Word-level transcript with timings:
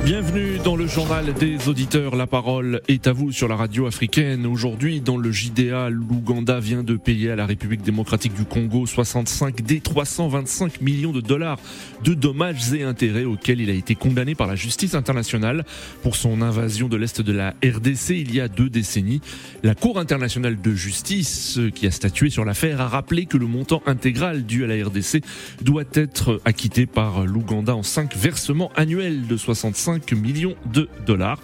Bienvenue 0.00 0.58
dans 0.64 0.74
le 0.74 0.88
journal 0.88 1.32
des 1.34 1.68
auditeurs. 1.68 2.16
La 2.16 2.26
parole 2.26 2.80
est 2.88 3.06
à 3.06 3.12
vous 3.12 3.30
sur 3.30 3.46
la 3.46 3.54
radio 3.54 3.86
africaine. 3.86 4.46
Aujourd'hui, 4.46 5.00
dans 5.00 5.16
le 5.16 5.30
JDA, 5.30 5.90
l'Ouganda 5.90 6.58
vient 6.58 6.82
de 6.82 6.96
payer 6.96 7.30
à 7.30 7.36
la 7.36 7.46
République 7.46 7.82
démocratique 7.82 8.34
du 8.34 8.44
Congo 8.44 8.84
65 8.84 9.62
des 9.62 9.80
325 9.80 10.80
millions 10.80 11.12
de 11.12 11.20
dollars 11.20 11.58
de 12.02 12.14
dommages 12.14 12.72
et 12.72 12.82
intérêts 12.82 13.24
auxquels 13.24 13.60
il 13.60 13.70
a 13.70 13.74
été 13.74 13.94
condamné 13.94 14.34
par 14.34 14.48
la 14.48 14.56
justice 14.56 14.96
internationale 14.96 15.64
pour 16.02 16.16
son 16.16 16.42
invasion 16.42 16.88
de 16.88 16.96
l'Est 16.96 17.20
de 17.20 17.32
la 17.32 17.54
RDC 17.64 18.10
il 18.10 18.34
y 18.34 18.40
a 18.40 18.48
deux 18.48 18.68
décennies. 18.68 19.20
La 19.62 19.76
Cour 19.76 20.00
internationale 20.00 20.60
de 20.60 20.74
justice, 20.74 21.60
qui 21.74 21.86
a 21.86 21.92
statué 21.92 22.28
sur 22.28 22.44
l'affaire, 22.44 22.80
a 22.80 22.88
rappelé 22.88 23.26
que 23.26 23.36
le 23.36 23.46
montant 23.46 23.82
intégral 23.86 24.44
dû 24.44 24.64
à 24.64 24.66
la 24.66 24.84
RDC 24.84 25.22
doit 25.60 25.84
être 25.94 26.40
acquitté 26.44 26.86
par 26.86 27.24
l'Ouganda 27.24 27.76
en 27.76 27.84
cinq 27.84 28.16
versements 28.16 28.72
annuels 28.74 29.28
de 29.28 29.36
65 29.36 29.76
millions 30.14 30.54
de 30.72 30.88
dollars. 31.06 31.38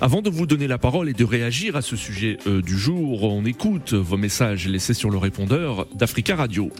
Avant 0.00 0.22
de 0.22 0.30
vous 0.30 0.46
donner 0.46 0.66
la 0.66 0.78
parole 0.78 1.08
et 1.08 1.14
de 1.14 1.24
réagir 1.24 1.76
à 1.76 1.82
ce 1.82 1.96
sujet 1.96 2.38
euh, 2.46 2.62
du 2.62 2.76
jour, 2.76 3.24
on 3.24 3.44
écoute 3.44 3.94
vos 3.94 4.16
messages 4.16 4.68
laissés 4.68 4.94
sur 4.94 5.10
le 5.10 5.18
répondeur 5.18 5.86
d'Africa 5.94 6.36
Radio. 6.36 6.70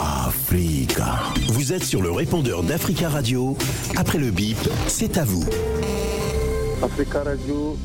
Africa. 0.00 1.14
Vous 1.52 1.72
êtes 1.72 1.82
sur 1.82 2.02
le 2.02 2.10
répondeur 2.10 2.62
d'Africa 2.62 3.08
Radio. 3.08 3.56
Après 3.96 4.18
le 4.18 4.30
bip, 4.30 4.56
c'est 4.86 5.18
à 5.18 5.24
vous. 5.24 5.44
Africa 6.82 7.22
Radio, 7.22 7.76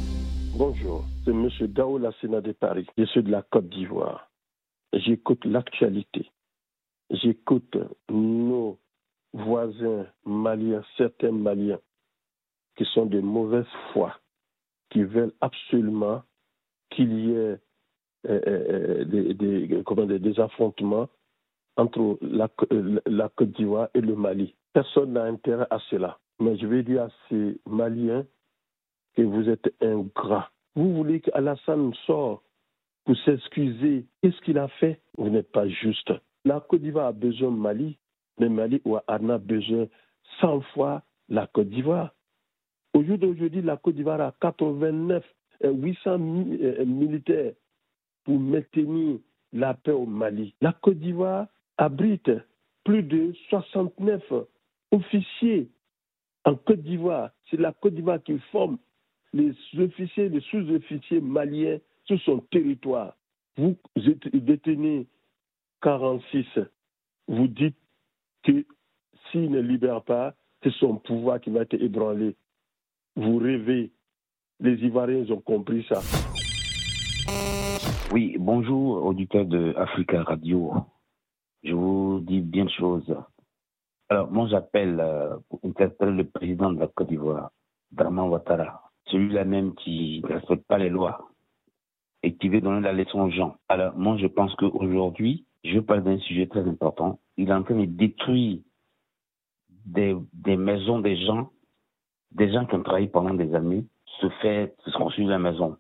bonjour. 0.57 1.05
C'est 1.25 1.31
M. 1.31 1.49
Daoula 1.67 2.11
Sénat 2.21 2.41
de 2.41 2.51
Paris. 2.51 2.85
Je 2.97 3.05
suis 3.05 3.23
de 3.23 3.31
la 3.31 3.41
Côte 3.41 3.69
d'Ivoire. 3.69 4.29
J'écoute 4.93 5.45
l'actualité. 5.45 6.29
J'écoute 7.11 7.77
nos 8.11 8.77
voisins 9.33 10.05
maliens, 10.25 10.83
certains 10.97 11.31
maliens, 11.31 11.79
qui 12.75 12.85
sont 12.85 13.05
de 13.05 13.19
mauvaise 13.19 13.65
foi, 13.91 14.15
qui 14.89 15.03
veulent 15.03 15.33
absolument 15.41 16.23
qu'il 16.89 17.13
y 17.19 17.31
ait 17.33 17.59
euh, 18.27 18.41
euh, 18.47 19.05
des, 19.05 19.33
des, 19.33 20.19
des 20.19 20.39
affrontements 20.39 21.09
entre 21.77 22.17
la, 22.21 22.49
la 23.05 23.29
Côte 23.29 23.51
d'Ivoire 23.51 23.89
et 23.93 24.01
le 24.01 24.15
Mali. 24.15 24.55
Personne 24.73 25.13
n'a 25.13 25.23
intérêt 25.23 25.67
à 25.69 25.79
cela. 25.89 26.19
Mais 26.39 26.57
je 26.57 26.67
vais 26.67 26.83
dire 26.83 27.03
à 27.03 27.09
ces 27.29 27.59
Maliens 27.65 28.25
que 29.15 29.21
vous 29.21 29.49
êtes 29.49 29.73
ingrats. 29.81 30.51
Vous 30.75 30.93
voulez 30.93 31.21
qu'Alassane 31.21 31.93
sorte 32.05 32.43
pour 33.05 33.17
s'excuser. 33.25 34.05
Qu'est-ce 34.21 34.39
qu'il 34.41 34.57
a 34.57 34.67
fait? 34.67 35.01
Vous 35.17 35.29
n'êtes 35.29 35.51
pas 35.51 35.67
juste. 35.67 36.11
La 36.45 36.59
Côte 36.59 36.81
d'Ivoire 36.81 37.07
a 37.07 37.11
besoin 37.11 37.51
de 37.51 37.57
Mali, 37.57 37.97
mais 38.39 38.49
Mali 38.49 38.81
en 38.85 39.29
a 39.29 39.37
besoin 39.37 39.87
100 40.41 40.61
fois 40.73 41.03
la 41.27 41.47
Côte 41.47 41.69
d'Ivoire. 41.69 42.13
Au 42.93 43.03
jour 43.03 43.17
d'aujourd'hui, 43.17 43.61
la 43.61 43.77
Côte 43.77 43.95
d'Ivoire 43.95 44.21
a 44.21 44.33
89, 44.41 45.23
800 45.63 46.17
militaires 46.17 47.53
pour 48.23 48.39
maintenir 48.39 49.19
la 49.53 49.73
paix 49.73 49.91
au 49.91 50.05
Mali. 50.05 50.53
La 50.61 50.73
Côte 50.73 50.99
d'Ivoire 50.99 51.47
abrite 51.77 52.31
plus 52.83 53.03
de 53.03 53.33
69 53.49 54.23
officiers 54.91 55.69
en 56.45 56.55
Côte 56.55 56.81
d'Ivoire. 56.81 57.31
C'est 57.49 57.59
la 57.59 57.73
Côte 57.73 57.93
d'Ivoire 57.93 58.23
qui 58.23 58.37
forme 58.51 58.77
les 59.33 59.53
officiers, 59.77 60.29
les 60.29 60.41
sous-officiers 60.41 61.21
maliens 61.21 61.77
sur 62.05 62.19
son 62.21 62.39
territoire. 62.51 63.15
Vous 63.57 63.75
détenez 63.95 65.05
46. 65.81 66.45
Vous 67.27 67.47
dites 67.47 67.75
que 68.43 68.65
s'il 69.31 69.51
ne 69.51 69.59
libère 69.59 70.03
pas, 70.03 70.33
c'est 70.63 70.73
son 70.73 70.95
pouvoir 70.95 71.39
qui 71.39 71.49
va 71.49 71.61
être 71.61 71.75
ébranlé. 71.75 72.35
Vous 73.15 73.37
rêvez. 73.37 73.91
Les 74.59 74.75
Ivoiriens 74.83 75.29
ont 75.31 75.39
compris 75.39 75.85
ça. 75.87 76.01
Oui, 78.11 78.35
bonjour, 78.39 79.05
auditeurs 79.05 79.45
de 79.45 79.73
Africa 79.77 80.23
Radio. 80.23 80.73
Je 81.63 81.73
vous 81.73 82.19
dis 82.21 82.41
bien 82.41 82.65
de 82.65 82.69
choses. 82.71 83.15
Alors, 84.09 84.31
moi, 84.31 84.47
j'appelle 84.49 84.99
euh, 84.99 85.37
pour 85.49 85.59
interpeller 85.63 86.13
le 86.13 86.23
président 86.27 86.73
de 86.73 86.79
la 86.79 86.87
Côte 86.87 87.07
d'Ivoire, 87.07 87.51
Draman 87.91 88.29
Ouattara, 88.29 88.91
celui-là 89.05 89.45
même 89.45 89.75
qui 89.75 90.21
ne 90.23 90.33
respecte 90.33 90.65
pas 90.65 90.79
les 90.79 90.89
lois 90.89 91.29
et 92.23 92.35
qui 92.35 92.49
veut 92.49 92.61
donner 92.61 92.81
la 92.81 92.93
leçon 92.93 93.21
aux 93.21 93.29
gens. 93.29 93.57
Alors, 93.67 93.95
moi, 93.95 94.17
je 94.17 94.27
pense 94.27 94.53
qu'aujourd'hui, 94.55 95.45
je 95.63 95.79
parle 95.79 96.03
d'un 96.03 96.17
sujet 96.19 96.47
très 96.47 96.67
important. 96.67 97.19
Il 97.37 97.49
est 97.49 97.53
en 97.53 97.63
train 97.63 97.75
de 97.75 97.85
détruire 97.85 98.59
des, 99.85 100.15
maisons 100.57 100.99
des 100.99 101.17
gens, 101.25 101.49
des 102.31 102.51
gens 102.51 102.65
qui 102.65 102.75
ont 102.75 102.83
travaillé 102.83 103.07
pendant 103.07 103.33
des 103.33 103.53
années, 103.55 103.85
se 104.21 104.29
fait, 104.41 104.75
se 104.85 104.91
construire 104.97 105.29
la 105.29 105.39
maison. 105.39 105.77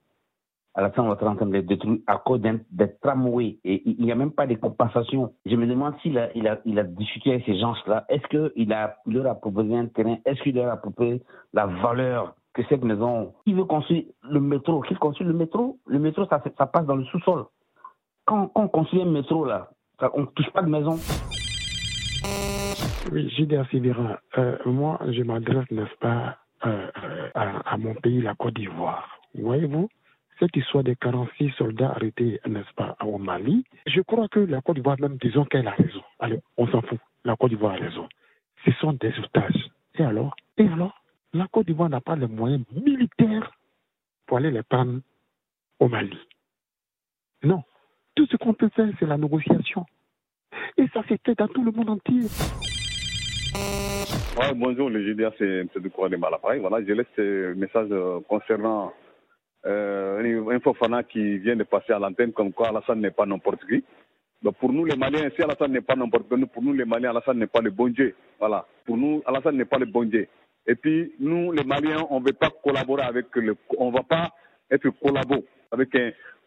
À 0.75 0.81
la 0.81 0.91
fin, 0.91 1.03
on 1.03 1.07
va 1.07 1.13
être 1.13 1.27
en 1.27 1.35
train 1.35 1.45
de 1.45 1.61
détruire 1.61 1.99
à 2.07 2.17
cause 2.17 2.41
des 2.41 2.95
tramways. 3.01 3.59
Et 3.63 3.81
il 3.89 4.03
n'y 4.03 4.11
a 4.11 4.15
même 4.15 4.31
pas 4.31 4.47
de 4.47 4.55
compensation. 4.55 5.33
Je 5.45 5.55
me 5.55 5.67
demande 5.67 5.95
s'il 6.01 6.17
a, 6.17 6.29
il 6.35 6.47
a, 6.47 6.83
discuté 6.83 7.31
avec 7.31 7.45
ces 7.45 7.57
gens-là. 7.57 8.05
Est-ce 8.07 8.27
qu'il 8.27 8.69
leur 8.69 9.27
a 9.27 9.35
proposé 9.35 9.75
un 9.75 9.87
terrain? 9.87 10.17
Est-ce 10.25 10.41
qu'il 10.41 10.55
leur 10.55 10.71
a 10.71 10.77
proposé 10.77 11.21
la 11.53 11.65
valeur 11.65 12.35
que 12.53 12.63
cette 12.69 12.83
maison. 12.83 13.33
Qui 13.45 13.53
veut 13.53 13.65
construire 13.65 14.05
le 14.23 14.39
métro 14.39 14.81
Qui 14.81 14.95
construit 14.95 15.27
le 15.27 15.33
métro 15.33 15.79
Le 15.85 15.99
métro, 15.99 16.25
ça 16.25 16.39
passe 16.39 16.85
dans 16.85 16.95
le 16.95 17.05
sous-sol. 17.05 17.45
Quand, 18.29 18.51
on 18.53 18.67
construit 18.67 19.01
un 19.01 19.05
métro, 19.05 19.43
là, 19.43 19.71
on 20.13 20.21
ne 20.21 20.25
touche 20.27 20.51
pas 20.51 20.61
de 20.61 20.69
maison. 20.69 20.99
Oui, 23.11 23.27
J.D. 23.31 23.59
Sivira, 23.71 24.19
euh, 24.37 24.55
moi, 24.67 24.99
je 25.07 25.23
m'adresse, 25.23 25.65
n'est-ce 25.71 25.97
pas, 25.97 26.37
euh, 26.63 26.91
à, 27.33 27.73
à, 27.73 27.77
mon 27.77 27.95
pays, 27.95 28.21
la 28.21 28.35
Côte 28.35 28.53
d'Ivoire. 28.53 29.19
Voyez-vous 29.33 29.89
cette 30.37 30.55
histoire 30.55 30.83
des 30.83 30.95
46 30.95 31.49
soldats 31.57 31.89
arrêtés, 31.89 32.39
n'est-ce 32.45 32.71
pas, 32.75 32.95
au 33.03 33.17
Mali, 33.17 33.65
je 33.87 34.01
crois 34.01 34.27
que 34.27 34.41
la 34.41 34.61
Côte 34.61 34.75
d'Ivoire, 34.75 34.97
même, 34.99 35.17
disons 35.17 35.45
qu'elle 35.45 35.67
a 35.67 35.71
raison. 35.71 36.03
Allez, 36.19 36.39
on 36.55 36.67
s'en 36.67 36.83
fout. 36.83 36.99
La 37.25 37.35
Côte 37.35 37.49
d'Ivoire 37.49 37.73
a 37.73 37.77
raison. 37.77 38.07
Ce 38.63 38.71
sont 38.73 38.93
des 38.93 39.17
otages. 39.17 39.71
Et 39.95 40.03
alors? 40.03 40.35
Et 40.59 40.67
alors? 40.67 41.01
La 41.33 41.47
Côte 41.47 41.65
d'Ivoire 41.65 41.89
n'a 41.89 41.99
pas 41.99 42.15
les 42.15 42.27
moyens 42.27 42.63
militaires 42.75 43.51
pour 44.27 44.37
aller 44.37 44.51
les 44.51 44.61
prendre 44.61 44.99
au 45.79 45.87
Mali. 45.87 46.19
Non. 47.41 47.63
Tout 48.19 48.27
ce 48.29 48.35
qu'on 48.35 48.53
peut 48.53 48.67
faire, 48.75 48.89
c'est 48.99 49.05
la 49.05 49.17
négociation. 49.17 49.85
Et 50.77 50.85
ça 50.93 51.01
s'est 51.07 51.17
fait 51.25 51.35
dans 51.35 51.47
tout 51.47 51.63
le 51.63 51.71
monde 51.71 51.91
entier. 51.91 52.27
Bonjour, 54.57 54.89
le 54.89 55.01
GDA, 55.01 55.31
c'est 55.37 55.59
M. 55.61 55.69
Ducoura 55.77 56.09
de 56.09 56.17
Malappareil. 56.17 56.59
Voilà, 56.59 56.85
je 56.85 56.91
laisse 56.91 57.07
ce 57.15 57.53
message 57.53 57.87
concernant 58.27 58.91
euh, 59.65 60.49
un 60.51 60.59
Fofana 60.59 61.03
qui 61.03 61.37
vient 61.37 61.55
de 61.55 61.63
passer 61.63 61.93
à 61.93 61.99
l'antenne 61.99 62.33
comme 62.33 62.51
quoi 62.51 62.67
Alassane 62.67 62.99
n'est 62.99 63.11
pas 63.11 63.25
n'importe 63.25 63.65
qui. 63.65 63.85
Donc 64.43 64.57
pour 64.57 64.73
nous 64.73 64.83
les 64.83 64.97
Maliens, 64.97 65.29
si 65.33 65.41
Alassane 65.41 65.71
n'est 65.71 65.79
pas 65.79 65.95
n'importe 65.95 66.27
qui, 66.27 66.45
pour 66.47 66.61
nous 66.61 66.73
les 66.73 66.83
Maliens, 66.83 67.11
Alassane 67.11 67.39
n'est 67.39 67.47
pas 67.47 67.61
le 67.61 67.71
bon 67.71 67.87
Dieu. 67.87 68.15
Voilà. 68.37 68.65
Pour 68.85 68.97
nous, 68.97 69.23
Alassane 69.25 69.55
n'est 69.55 69.63
pas 69.63 69.77
le 69.77 69.85
bon 69.85 70.03
Dieu. 70.03 70.27
Et 70.67 70.75
puis, 70.75 71.13
nous, 71.21 71.53
les 71.53 71.63
Maliens, 71.63 72.05
on 72.09 72.19
ne 72.19 72.25
veut 72.25 72.33
pas 72.33 72.49
collaborer 72.49 73.03
avec 73.03 73.33
le. 73.37 73.55
On 73.77 73.91
ne 73.91 73.95
va 73.95 74.03
pas 74.03 74.27
être 74.69 74.89
collabo 74.89 75.45
avec 75.71 75.89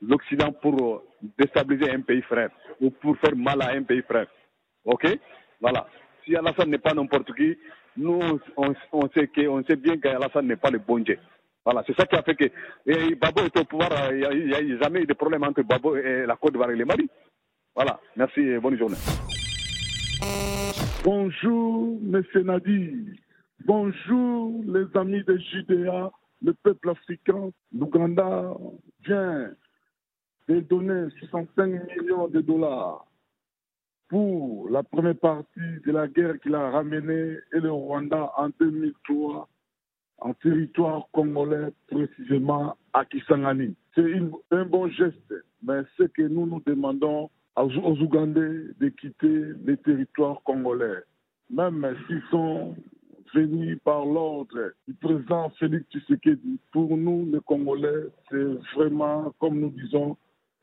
l'Occident 0.00 0.52
pour 0.52 1.02
déstabiliser 1.38 1.90
un 1.90 2.00
pays 2.00 2.22
frère 2.22 2.50
ou 2.80 2.90
pour 2.90 3.16
faire 3.18 3.36
mal 3.36 3.62
à 3.62 3.70
un 3.70 3.82
pays 3.82 4.02
frère. 4.02 4.26
OK? 4.84 5.06
Voilà. 5.60 5.86
Si 6.24 6.34
Alassane 6.36 6.70
n'est 6.70 6.78
pas 6.78 6.94
n'importe 6.94 7.34
qui, 7.34 7.56
nous, 7.96 8.20
on, 8.56 9.08
sait 9.14 9.28
que, 9.28 9.46
on 9.48 9.62
sait 9.64 9.76
bien 9.76 9.98
qu'Alassane 9.98 10.46
n'est 10.46 10.56
pas 10.56 10.70
le 10.70 10.78
bon 10.78 10.98
Dieu. 10.98 11.18
Voilà, 11.64 11.84
c'est 11.86 11.96
ça 11.96 12.06
qui 12.06 12.16
a 12.16 12.22
fait 12.22 12.34
que 12.34 12.44
et 12.86 13.14
Babo 13.14 13.42
est 13.42 13.56
au 13.56 13.64
pouvoir, 13.64 13.90
il 14.12 14.46
n'y 14.46 14.54
a, 14.54 14.82
jamais 14.82 15.02
eu 15.02 15.06
de 15.06 15.14
problème 15.14 15.44
entre 15.44 15.62
Babo 15.62 15.96
et 15.96 16.26
la 16.26 16.34
Côte 16.34 16.52
d'Ivoire 16.52 16.70
et 16.70 16.76
le 16.76 16.84
Mali. 16.84 17.08
Voilà, 17.74 18.00
merci 18.16 18.40
et 18.40 18.58
bonne 18.58 18.76
journée. 18.76 18.96
Bonjour, 21.04 21.98
M. 22.02 22.22
Nadi. 22.44 23.20
Bonjour 23.64 24.60
les 24.66 24.84
amis 24.98 25.22
de 25.22 25.36
JDA, 25.36 26.10
le 26.42 26.54
peuple 26.54 26.90
africain. 26.90 27.50
L'Ouganda 27.72 28.56
vient 29.04 29.50
de 30.48 30.60
donner 30.60 31.08
65 31.18 31.66
millions 31.66 32.28
de 32.28 32.40
dollars 32.40 33.06
pour 34.08 34.68
la 34.68 34.82
première 34.82 35.16
partie 35.16 35.80
de 35.86 35.92
la 35.92 36.08
guerre 36.08 36.38
qu'il 36.40 36.54
a 36.54 36.70
ramenée 36.70 37.38
et 37.52 37.60
le 37.60 37.70
Rwanda 37.70 38.32
en 38.36 38.50
2003 38.60 39.48
en 40.18 40.34
territoire 40.34 41.08
congolais, 41.12 41.72
précisément 41.88 42.76
à 42.92 43.04
Kisangani. 43.04 43.74
C'est 43.94 44.20
un 44.52 44.64
bon 44.64 44.88
geste, 44.88 45.34
mais 45.62 45.82
ce 45.96 46.04
que 46.04 46.22
nous 46.22 46.46
nous 46.46 46.62
demandons 46.64 47.28
aux, 47.56 47.62
aux 47.62 47.98
Ougandais 48.00 48.66
de 48.78 48.88
quitter 48.88 49.52
les 49.64 49.76
territoires 49.78 50.40
congolais 50.44 51.02
même 51.52 51.96
s'ils 52.06 52.22
sont 52.30 52.74
venus 53.34 53.78
par 53.84 54.04
l'ordre 54.04 54.72
du 54.86 54.94
président 54.94 55.50
Félix 55.58 55.84
Tshisekedi. 55.90 56.58
Pour 56.72 56.96
nous, 56.96 57.28
les 57.32 57.40
Congolais, 57.40 58.08
c'est 58.30 58.44
vraiment, 58.74 59.32
comme 59.38 59.60
nous 59.60 59.70
disons, 59.70 60.16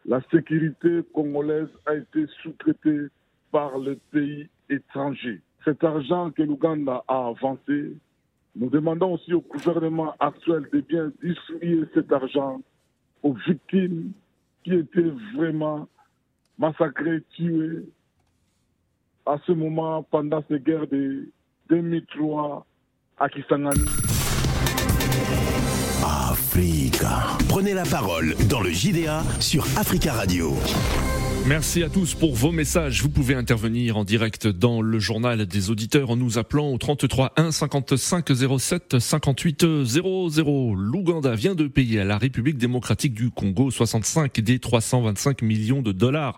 la 0.05 0.21
sécurité 0.31 1.01
congolaise 1.13 1.69
a 1.85 1.95
été 1.95 2.25
sous-traitée 2.41 3.07
par 3.51 3.77
les 3.77 3.95
pays 4.11 4.49
étrangers. 4.69 5.41
Cet 5.65 5.83
argent 5.83 6.31
que 6.31 6.41
l'Ouganda 6.41 7.03
a 7.07 7.27
avancé, 7.27 7.97
nous 8.55 8.69
demandons 8.69 9.13
aussi 9.13 9.33
au 9.33 9.41
gouvernement 9.41 10.15
actuel 10.19 10.67
de 10.71 10.81
bien 10.81 11.11
distribuer 11.21 11.85
cet 11.93 12.11
argent 12.11 12.61
aux 13.23 13.33
victimes 13.33 14.11
qui 14.63 14.73
étaient 14.73 15.13
vraiment 15.35 15.87
massacrées, 16.57 17.21
tuées 17.35 17.83
à 19.25 19.37
ce 19.45 19.51
moment 19.51 20.03
pendant 20.03 20.43
ces 20.49 20.59
guerres 20.59 20.87
de 20.87 21.29
2003 21.69 22.65
à 23.19 23.29
Kisangani. 23.29 23.85
Africa. 26.03 27.37
Prenez 27.47 27.73
la 27.73 27.83
parole 27.83 28.35
dans 28.49 28.61
le 28.61 28.69
JDA 28.69 29.23
sur 29.39 29.63
Africa 29.77 30.13
Radio. 30.13 30.53
Merci 31.49 31.81
à 31.81 31.89
tous 31.89 32.13
pour 32.13 32.35
vos 32.35 32.51
messages. 32.51 33.01
Vous 33.01 33.09
pouvez 33.09 33.33
intervenir 33.33 33.97
en 33.97 34.03
direct 34.03 34.45
dans 34.45 34.83
le 34.83 34.99
journal 34.99 35.47
des 35.47 35.71
auditeurs 35.71 36.11
en 36.11 36.15
nous 36.15 36.37
appelant 36.37 36.69
au 36.71 36.77
33 36.77 37.33
1 37.37 37.51
55 37.51 38.29
07 38.59 38.99
58 38.99 39.83
00. 39.83 40.75
L'Ouganda 40.75 41.33
vient 41.33 41.55
de 41.55 41.65
payer 41.65 42.01
à 42.01 42.03
la 42.03 42.19
République 42.19 42.59
démocratique 42.59 43.15
du 43.15 43.31
Congo 43.31 43.71
65 43.71 44.39
des 44.41 44.59
325 44.59 45.41
millions 45.41 45.81
de 45.81 45.91
dollars 45.91 46.37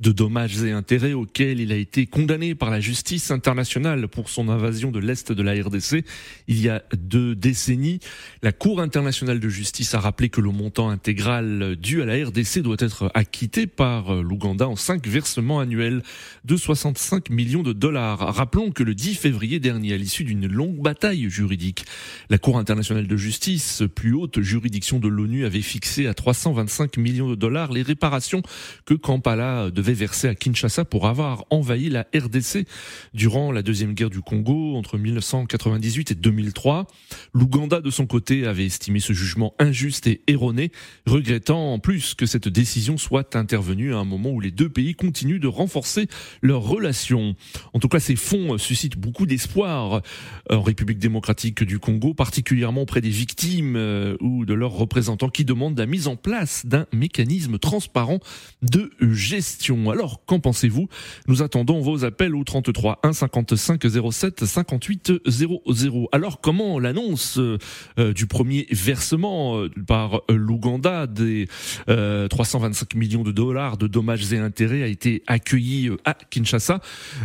de 0.00 0.12
dommages 0.12 0.62
et 0.62 0.72
intérêts 0.72 1.14
auxquels 1.14 1.60
il 1.60 1.72
a 1.72 1.76
été 1.76 2.04
condamné 2.04 2.54
par 2.54 2.70
la 2.70 2.80
justice 2.80 3.30
internationale 3.30 4.08
pour 4.08 4.28
son 4.28 4.50
invasion 4.50 4.90
de 4.90 4.98
l'Est 4.98 5.32
de 5.32 5.42
la 5.42 5.52
RDC 5.52 6.04
il 6.48 6.60
y 6.60 6.68
a 6.68 6.82
deux 6.94 7.34
décennies. 7.34 8.00
La 8.42 8.52
Cour 8.52 8.82
internationale 8.82 9.40
de 9.40 9.48
justice 9.48 9.94
a 9.94 10.00
rappelé 10.00 10.28
que 10.28 10.42
le 10.42 10.50
montant 10.50 10.90
intégral 10.90 11.76
dû 11.76 12.02
à 12.02 12.04
la 12.04 12.26
RDC 12.26 12.58
doit 12.60 12.76
être 12.78 13.10
acquitté 13.14 13.66
par 13.66 14.14
l'Ouganda 14.16 14.49
en 14.58 14.76
cinq 14.76 15.06
versements 15.06 15.60
annuels 15.60 16.02
de 16.44 16.56
65 16.56 17.30
millions 17.30 17.62
de 17.62 17.72
dollars. 17.72 18.34
Rappelons 18.34 18.70
que 18.70 18.82
le 18.82 18.94
10 18.94 19.14
février 19.14 19.60
dernier, 19.60 19.94
à 19.94 19.96
l'issue 19.96 20.24
d'une 20.24 20.46
longue 20.46 20.80
bataille 20.82 21.28
juridique, 21.30 21.84
la 22.28 22.38
Cour 22.38 22.58
internationale 22.58 23.06
de 23.06 23.16
justice, 23.16 23.82
plus 23.94 24.14
haute 24.14 24.40
juridiction 24.40 24.98
de 24.98 25.08
l'ONU, 25.08 25.44
avait 25.44 25.60
fixé 25.60 26.06
à 26.06 26.14
325 26.14 26.96
millions 26.96 27.28
de 27.28 27.34
dollars 27.34 27.72
les 27.72 27.82
réparations 27.82 28.42
que 28.84 28.94
Kampala 28.94 29.70
devait 29.70 29.94
versé 29.94 30.28
à 30.28 30.34
Kinshasa 30.34 30.84
pour 30.84 31.06
avoir 31.06 31.44
envahi 31.50 31.88
la 31.88 32.06
RDC 32.14 32.66
durant 33.14 33.52
la 33.52 33.62
deuxième 33.62 33.94
guerre 33.94 34.10
du 34.10 34.20
Congo 34.20 34.76
entre 34.76 34.98
1998 34.98 36.12
et 36.12 36.14
2003. 36.14 36.86
L'Ouganda, 37.32 37.80
de 37.80 37.90
son 37.90 38.06
côté, 38.06 38.46
avait 38.46 38.66
estimé 38.66 39.00
ce 39.00 39.12
jugement 39.12 39.54
injuste 39.58 40.06
et 40.06 40.22
erroné, 40.26 40.72
regrettant 41.06 41.72
en 41.72 41.78
plus 41.78 42.14
que 42.14 42.26
cette 42.26 42.48
décision 42.48 42.98
soit 42.98 43.36
intervenue 43.36 43.94
à 43.94 43.98
un 43.98 44.04
moment 44.04 44.29
où 44.30 44.40
les 44.40 44.50
deux 44.50 44.68
pays 44.68 44.94
continuent 44.94 45.40
de 45.40 45.48
renforcer 45.48 46.08
leurs 46.42 46.62
relations. 46.62 47.34
En 47.72 47.78
tout 47.78 47.88
cas, 47.88 48.00
ces 48.00 48.16
fonds 48.16 48.58
suscitent 48.58 48.96
beaucoup 48.96 49.26
d'espoir 49.26 50.02
en 50.48 50.62
République 50.62 50.98
démocratique 50.98 51.64
du 51.64 51.78
Congo, 51.78 52.14
particulièrement 52.14 52.82
auprès 52.82 53.00
des 53.00 53.10
victimes 53.10 53.76
euh, 53.76 54.16
ou 54.20 54.44
de 54.44 54.54
leurs 54.54 54.72
représentants 54.72 55.28
qui 55.28 55.44
demandent 55.44 55.78
la 55.78 55.86
mise 55.86 56.08
en 56.08 56.16
place 56.16 56.66
d'un 56.66 56.86
mécanisme 56.92 57.58
transparent 57.58 58.20
de 58.62 58.90
gestion. 59.00 59.90
Alors, 59.90 60.24
qu'en 60.24 60.40
pensez-vous? 60.40 60.88
Nous 61.26 61.42
attendons 61.42 61.80
vos 61.80 62.04
appels 62.04 62.34
au 62.34 62.44
33 62.44 63.00
1 63.02 63.12
55 63.12 63.82
07 64.12 64.44
58 64.44 65.12
00. 65.26 66.08
Alors, 66.12 66.40
comment 66.40 66.78
l'annonce 66.78 67.38
euh, 67.38 68.12
du 68.12 68.26
premier 68.26 68.66
versement 68.70 69.58
euh, 69.58 69.70
par 69.86 70.22
l'Ouganda 70.28 71.06
des 71.06 71.48
325 71.86 72.94
euh, 72.94 72.98
millions 72.98 73.22
de 73.22 73.32
dollars 73.32 73.76
de 73.76 73.86
dommages 73.86 74.19
et 74.32 74.38
intérêts 74.38 74.82
a 74.82 74.86
été 74.86 75.22
accueillie 75.26 75.90
à 76.04 76.14
Kinshasa 76.14 76.80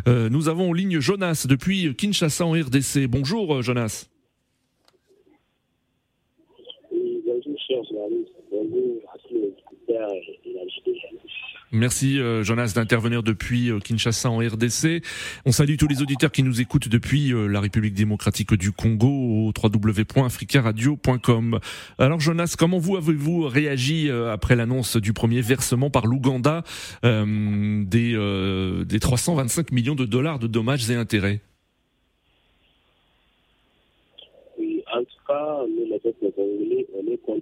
Nous 0.08 0.50
avons 0.50 0.70
en 0.70 0.74
ligne 0.74 1.00
Jonas 1.00 1.46
depuis 1.48 1.96
Kinshasa 1.96 2.46
en 2.46 2.52
RDC. 2.52 3.08
Bonjour 3.08 3.62
Jonas. 3.62 4.10
Merci 11.72 12.20
euh, 12.20 12.44
Jonas 12.44 12.74
d'intervenir 12.76 13.24
depuis 13.24 13.72
euh, 13.72 13.80
Kinshasa 13.80 14.30
en 14.30 14.38
RDC. 14.38 15.02
On 15.46 15.52
salue 15.52 15.78
tous 15.78 15.88
les 15.88 16.02
auditeurs 16.02 16.32
qui 16.32 16.44
nous 16.44 16.62
écoutent 16.62 16.88
depuis 16.88 17.34
euh, 17.34 17.48
la 17.48 17.60
République 17.60 17.96
démocratique 17.96 18.54
du 18.54 18.72
Congo 18.72 19.08
au 19.08 19.52
www.africaradio.com. 19.52 21.60
Alors 21.98 22.20
Jonas, 22.20 22.56
comment 22.58 22.78
vous 22.78 22.98
avez-vous 22.98 23.48
réagi 23.48 24.10
après 24.10 24.56
l'annonce 24.56 24.98
du 24.98 25.14
premier 25.14 25.42
versement 25.42 25.90
par 25.90 26.06
l'Ouganda 26.06 26.64
des, 27.04 28.86
des 28.86 29.00
325 29.00 29.72
millions 29.72 29.96
de 29.96 30.06
dollars 30.06 30.38
de 30.40 30.48
dommages 30.48 30.90
et 30.90 30.96
intérêts? 30.96 31.42
En 34.94 35.04
tout 35.04 35.34
nous 35.68 35.86
les 35.86 36.00
on 36.94 37.08
est 37.12 37.20
quand 37.26 37.42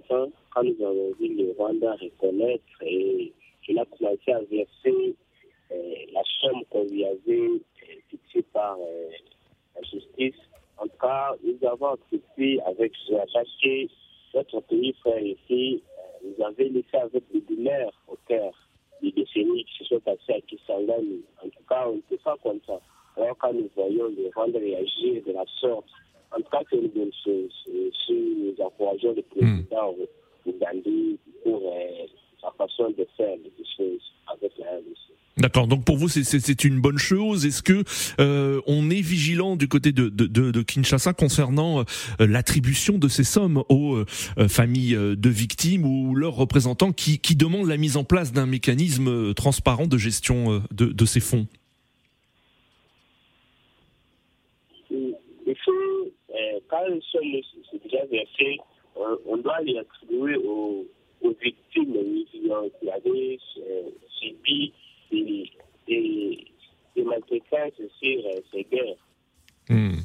nous 0.62 0.84
avons 0.84 1.12
vu 1.20 1.34
le 1.36 1.52
Rwanda 1.56 1.94
reconnaître 2.00 2.64
et 2.82 3.32
qu'il 3.64 3.78
a 3.78 3.84
commencé 3.84 4.32
à 4.32 4.40
verser 4.40 5.16
euh, 5.72 5.94
la 6.12 6.22
somme 6.40 6.62
qu'on 6.70 6.84
lui 6.84 7.04
avait 7.04 7.48
euh, 7.48 7.60
fixée 8.10 8.44
par 8.52 8.76
euh, 8.78 9.10
la 9.74 9.82
justice. 9.82 10.40
En 10.76 10.84
tout 10.84 10.98
cas, 11.00 11.32
nous 11.42 11.68
avons 11.68 11.94
accepté 11.94 12.60
avec 12.66 12.92
parce 13.32 13.48
que 13.62 13.86
notre 14.34 14.60
pays 14.62 14.92
frère 15.00 15.22
ici 15.22 15.82
nous 16.22 16.44
avait 16.44 16.68
laissé 16.68 16.96
avec 16.96 17.22
des 17.32 17.40
douleurs 17.40 17.92
au 18.08 18.16
cœur 18.28 18.52
des 19.02 19.12
décennies 19.12 19.64
qui 19.64 19.78
se 19.78 19.84
sont 19.84 20.00
passées 20.00 20.34
à 20.34 20.40
Kisangani. 20.40 21.22
En 21.44 21.48
tout 21.48 21.64
cas, 21.68 21.88
on 21.88 21.96
n'était 21.96 22.18
pas 22.18 22.36
content. 22.42 22.80
Alors 23.16 23.36
quand 23.38 23.52
nous 23.52 23.70
voyons 23.74 24.08
les 24.08 24.30
rendre 24.34 24.58
réagir 24.58 25.22
de 25.24 25.32
la 25.32 25.44
sorte, 25.60 25.86
en 26.32 26.38
tout 26.38 26.50
cas, 26.50 26.62
c'est 26.68 26.76
une 26.76 26.88
bonne 26.88 27.12
chose. 27.24 27.52
Si 28.06 28.12
nous 28.12 28.64
encourageons 28.64 29.14
le 29.14 29.22
président 29.22 29.92
mmh. 29.92 30.06
Pour 31.42 31.74
sa 32.44 32.50
façon 32.66 32.90
de 32.90 33.06
faire 33.16 33.36
les 33.42 33.64
choses 33.76 34.12
avec 34.26 34.52
la 34.58 34.66
RDC. 34.78 35.14
D'accord. 35.36 35.66
Donc 35.66 35.84
pour 35.84 35.96
vous, 35.96 36.08
c'est 36.08 36.64
une 36.64 36.80
bonne 36.80 36.98
chose. 36.98 37.44
Est-ce 37.44 37.62
que 37.62 37.82
euh, 38.20 38.60
on 38.66 38.88
est 38.90 39.00
vigilant 39.00 39.56
du 39.56 39.66
côté 39.66 39.90
de, 39.90 40.08
de, 40.08 40.26
de, 40.26 40.52
de 40.52 40.62
Kinshasa 40.62 41.12
concernant 41.12 41.80
euh, 41.80 41.84
l'attribution 42.20 42.98
de 42.98 43.08
ces 43.08 43.24
sommes 43.24 43.64
aux 43.68 43.96
euh, 43.96 44.48
familles 44.48 44.94
de 44.94 45.28
victimes 45.28 45.84
ou 45.84 46.14
leurs 46.14 46.36
représentants 46.36 46.92
qui, 46.92 47.18
qui 47.18 47.34
demandent 47.34 47.68
la 47.68 47.76
mise 47.76 47.96
en 47.96 48.04
place 48.04 48.32
d'un 48.32 48.46
mécanisme 48.46 49.34
transparent 49.34 49.86
de 49.86 49.98
gestion 49.98 50.62
de, 50.70 50.86
de 50.86 51.04
ces 51.04 51.20
fonds? 51.20 51.46
Les 54.90 55.56
fonds, 55.64 56.10
quand 56.68 56.78
sont 57.10 57.78
déjà 57.82 58.04
versées, 58.06 58.58
on 59.26 59.36
doit 59.38 59.60
les 59.62 59.78
attribuer 59.78 60.36
aux 60.36 60.86
aux 61.24 61.34
victimes 61.42 61.94
qui 62.80 62.90
avaient 62.90 63.38
subi 64.18 64.72
des, 65.10 66.44
maltraitances 67.04 67.72
sur 68.00 68.22
ces 68.52 68.64
guerres. 68.64 68.96
Hmm. 69.68 69.98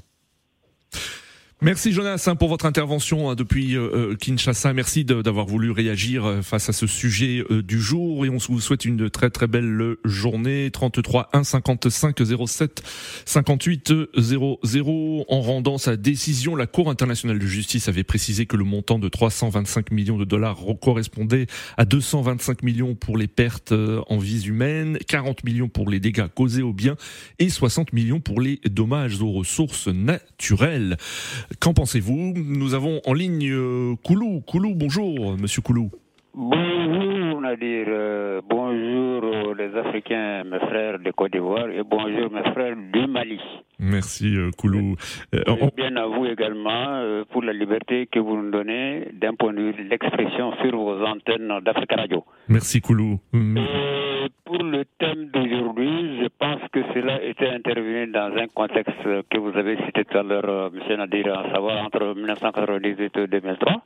Merci 1.61 1.91
Jonas 1.91 2.23
hein, 2.27 2.37
pour 2.37 2.47
votre 2.47 2.65
intervention 2.65 3.29
hein, 3.29 3.35
depuis 3.35 3.75
euh, 3.75 4.11
euh, 4.11 4.15
Kinshasa. 4.15 4.71
Merci 4.71 5.03
d'avoir 5.03 5.45
voulu 5.45 5.71
réagir 5.71 6.23
euh, 6.23 6.41
face 6.41 6.69
à 6.69 6.71
ce 6.71 6.87
sujet 6.87 7.43
du 7.49 7.81
jour 7.81 8.25
et 8.25 8.29
on 8.29 8.37
vous 8.37 8.61
souhaite 8.61 8.85
une 8.85 9.09
très 9.09 9.29
très 9.29 9.47
belle 9.47 9.97
journée. 10.05 10.71
33 10.71 11.27
1 11.33 11.43
55 11.43 12.15
07 12.47 12.81
58 13.25 13.93
00. 14.15 15.25
En 15.27 15.41
rendant 15.41 15.77
sa 15.77 15.97
décision, 15.97 16.55
la 16.55 16.65
Cour 16.65 16.89
internationale 16.89 17.39
de 17.39 17.45
justice 17.45 17.89
avait 17.89 18.05
précisé 18.05 18.45
que 18.45 18.55
le 18.55 18.63
montant 18.63 18.97
de 18.97 19.09
325 19.09 19.91
millions 19.91 20.17
de 20.17 20.23
dollars 20.23 20.59
correspondait 20.81 21.47
à 21.75 21.83
225 21.83 22.63
millions 22.63 22.95
pour 22.95 23.17
les 23.17 23.27
pertes 23.27 23.73
en 24.07 24.17
vies 24.17 24.45
humaines, 24.45 24.97
40 25.09 25.43
millions 25.43 25.67
pour 25.67 25.89
les 25.89 25.99
dégâts 25.99 26.27
causés 26.33 26.61
aux 26.61 26.73
biens 26.73 26.95
et 27.37 27.49
60 27.49 27.91
millions 27.91 28.21
pour 28.21 28.39
les 28.39 28.61
dommages 28.63 29.21
aux 29.21 29.33
ressources 29.33 29.89
naturelles. 29.89 30.95
Qu'en 31.60 31.74
pensez-vous? 31.74 32.34
Nous 32.36 32.74
avons 32.74 33.01
en 33.06 33.13
ligne 33.13 33.50
euh, 33.50 33.96
Koulou. 34.06 34.41
Koulou, 34.41 34.75
bonjour, 34.75 35.36
monsieur 35.38 35.62
Koulou. 35.62 35.89
Nadir, 37.41 37.86
euh, 37.88 38.41
bonjour 38.48 39.55
les 39.55 39.75
Africains, 39.77 40.43
mes 40.43 40.60
frères 40.60 41.00
de 41.00 41.12
Côte 41.12 41.31
d'Ivoire 41.31 41.69
et 41.69 41.84
bonjour 41.84 42.31
mes 42.31 42.43
frères 42.51 42.75
du 42.75 43.08
Mali. 43.08 43.39
Merci 43.79 44.36
euh, 44.36 44.51
Koulou. 44.58 44.96
Euh, 45.34 45.43
bien 45.75 45.96
à 45.96 46.05
vous 46.05 46.25
également 46.25 47.24
pour 47.31 47.43
la 47.43 47.53
liberté 47.53 48.08
que 48.08 48.19
vous 48.19 48.36
nous 48.36 48.51
donnez 48.51 49.08
d'un 49.13 49.34
point 49.34 49.53
de 49.53 49.62
vue 49.62 49.74
de 49.74 49.89
l'expression 49.89 50.53
sur 50.62 50.75
vos 50.75 51.03
antennes 51.05 51.60
d'Africa 51.63 51.96
Radio. 51.96 52.24
Merci 52.48 52.81
Koulou. 52.81 53.19
pour 53.31 54.63
le 54.63 54.84
thème 55.00 55.29
d'aujourd'hui, 55.34 56.22
je 56.22 56.27
pense 56.38 56.62
que 56.72 56.81
cela 56.93 57.24
était 57.24 57.50
intervenu 57.50 58.08
dans 58.08 58.34
un 58.36 58.48
contexte 58.48 59.03
que 59.29 59.38
vous 59.38 59.58
avez 59.58 59.77
cité 59.86 60.03
tout 60.05 60.17
à 60.17 60.24
l'heure, 60.24 60.72
M. 60.74 60.98
Nadir, 60.98 61.38
à 61.38 61.51
savoir 61.53 61.86
entre 61.86 62.15
1998 62.15 63.17
et 63.17 63.27
2003. 63.27 63.81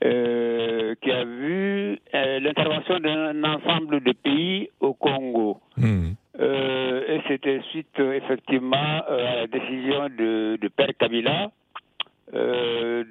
Qui 0.00 1.10
a 1.10 1.24
vu 1.24 1.98
l'intervention 2.12 2.98
d'un 3.00 3.42
ensemble 3.44 4.02
de 4.02 4.12
pays 4.12 4.68
au 4.80 4.94
Congo. 4.94 5.60
Hmm. 5.76 6.12
Euh, 6.38 7.02
et 7.08 7.22
c'était 7.28 7.60
suite 7.70 7.98
euh, 7.98 8.12
effectivement 8.12 9.02
euh, 9.08 9.32
à 9.32 9.36
la 9.36 9.46
décision 9.46 10.08
de, 10.10 10.58
de 10.60 10.68
Père 10.68 10.90
Kabila 10.98 11.50
de, 12.32 13.06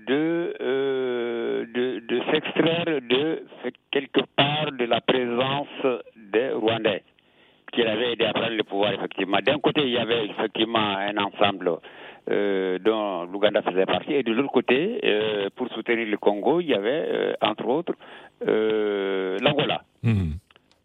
de, 1.73 1.99
de 1.99 2.21
s'extraire 2.31 2.85
de 2.85 3.43
quelque 3.89 4.21
part 4.35 4.71
de 4.73 4.85
la 4.85 5.01
présence 5.01 6.03
des 6.33 6.49
Rwandais 6.49 7.01
qui 7.71 7.81
avait 7.81 8.11
aidé 8.13 8.25
à 8.25 8.33
prendre 8.33 8.55
le 8.55 8.63
pouvoir 8.63 8.91
effectivement. 8.93 9.39
D'un 9.43 9.57
côté, 9.59 9.83
il 9.83 9.91
y 9.91 9.97
avait 9.97 10.25
effectivement 10.25 10.97
un 10.97 11.17
ensemble 11.17 11.79
l'Ouganda 13.45 13.61
faisait 13.61 13.85
partie, 13.85 14.13
et 14.13 14.23
de 14.23 14.31
l'autre 14.31 14.51
côté, 14.51 14.99
pour 15.55 15.67
soutenir 15.69 16.07
le 16.07 16.17
Congo, 16.17 16.61
il 16.61 16.67
y 16.67 16.73
avait 16.73 17.35
entre 17.41 17.67
autres 17.67 17.93
l'Angola. 18.41 19.81
Mmh. 20.03 20.33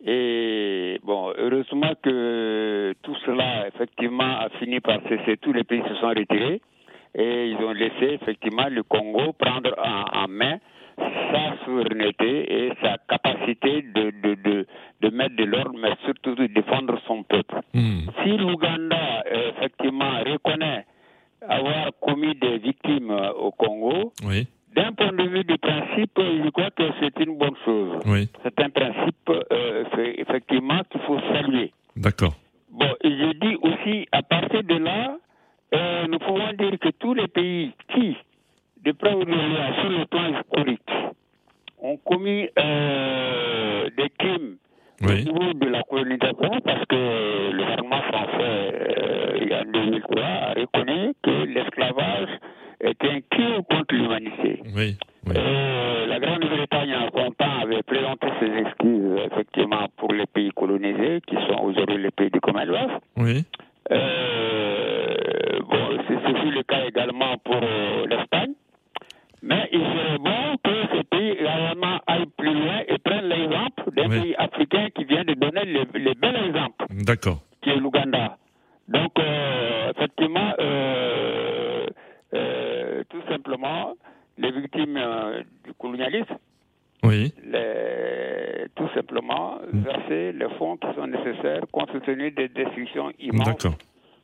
Et 0.07 0.99
bon, 1.05 1.33
heureusement 1.37 1.93
que 2.03 2.95
tout 3.03 3.17
cela, 3.27 3.69
effectivement, 3.69 4.41
a 4.41 4.49
fini 4.59 4.81
par 4.81 4.99
cesser. 5.09 5.37
Tous 5.37 5.53
les 5.53 5.65
pays 5.65 5.83
se 5.89 5.95
sont 5.97 6.09
retirés 6.09 6.63
et 7.15 7.49
ils 7.49 7.57
ont 7.57 7.73
laissé, 7.73 8.15
effectivement, 8.15 8.69
le 8.71 8.83
Congo 8.83 9.33
prendre 9.33 9.75
en, 9.79 10.29
main 10.29 10.59
sa 10.97 11.65
souveraineté 11.65 12.67
et 12.67 12.73
sa 12.83 12.97
capacité 13.09 13.83
de, 13.83 14.13
de, 14.23 14.35
de, 14.35 14.67
de 15.01 15.09
mettre 15.11 15.37
de 15.37 15.45
l'ordre, 15.45 15.75
mais 15.79 15.93
surtout 16.05 16.35
de 16.35 16.47
défendre 16.47 16.99
son 17.07 17.23
peuple. 17.23 17.61
Hmm. 17.75 18.01
Si 18.23 18.37
l'Ouganda, 18.37 19.25
effectivement, 19.31 20.21
reconnaît 20.27 20.87
avoir 21.49 21.91
commis 22.01 22.35
des 22.35 22.59
victimes 22.59 23.11
au 23.37 23.51
Congo, 23.53 24.13
oui. 24.25 24.47
D'un 24.75 24.93
point 24.93 25.13
de 25.13 25.25
vue 25.25 25.43
du 25.43 25.59
principe, 25.59 26.13
je 26.17 26.49
crois 26.51 26.71
que 26.71 26.85
c'est 27.01 27.19
une 27.25 27.37
bonne 27.37 27.57
chose. 27.65 27.99
Oui. 28.07 28.29
C'est 28.45 28.57
un 28.61 28.71
principe, 28.71 29.29
euh, 29.29 29.85
effectivement, 30.17 30.81
qu'il 30.91 31.01
faut 31.01 31.19
saluer. 31.33 31.73
D'accord. 31.97 32.35
Simplement 83.31 83.95
les 84.39 84.51
victimes 84.53 84.97
euh, 84.97 85.43
du 85.65 85.73
colonialisme. 85.75 86.37
Oui. 87.03 87.33
tout 88.77 88.89
simplement 88.95 89.59
mm. 89.73 89.81
verser 89.81 90.33
les 90.33 90.49
fonds 90.59 90.77
qui 90.77 90.87
sont 90.95 91.07
nécessaires 91.07 91.63
compte 91.73 91.99
tenu 92.03 92.31
des 92.31 92.49
destructions 92.49 93.11
immenses. 93.19 93.47
D'accord. 93.47 93.79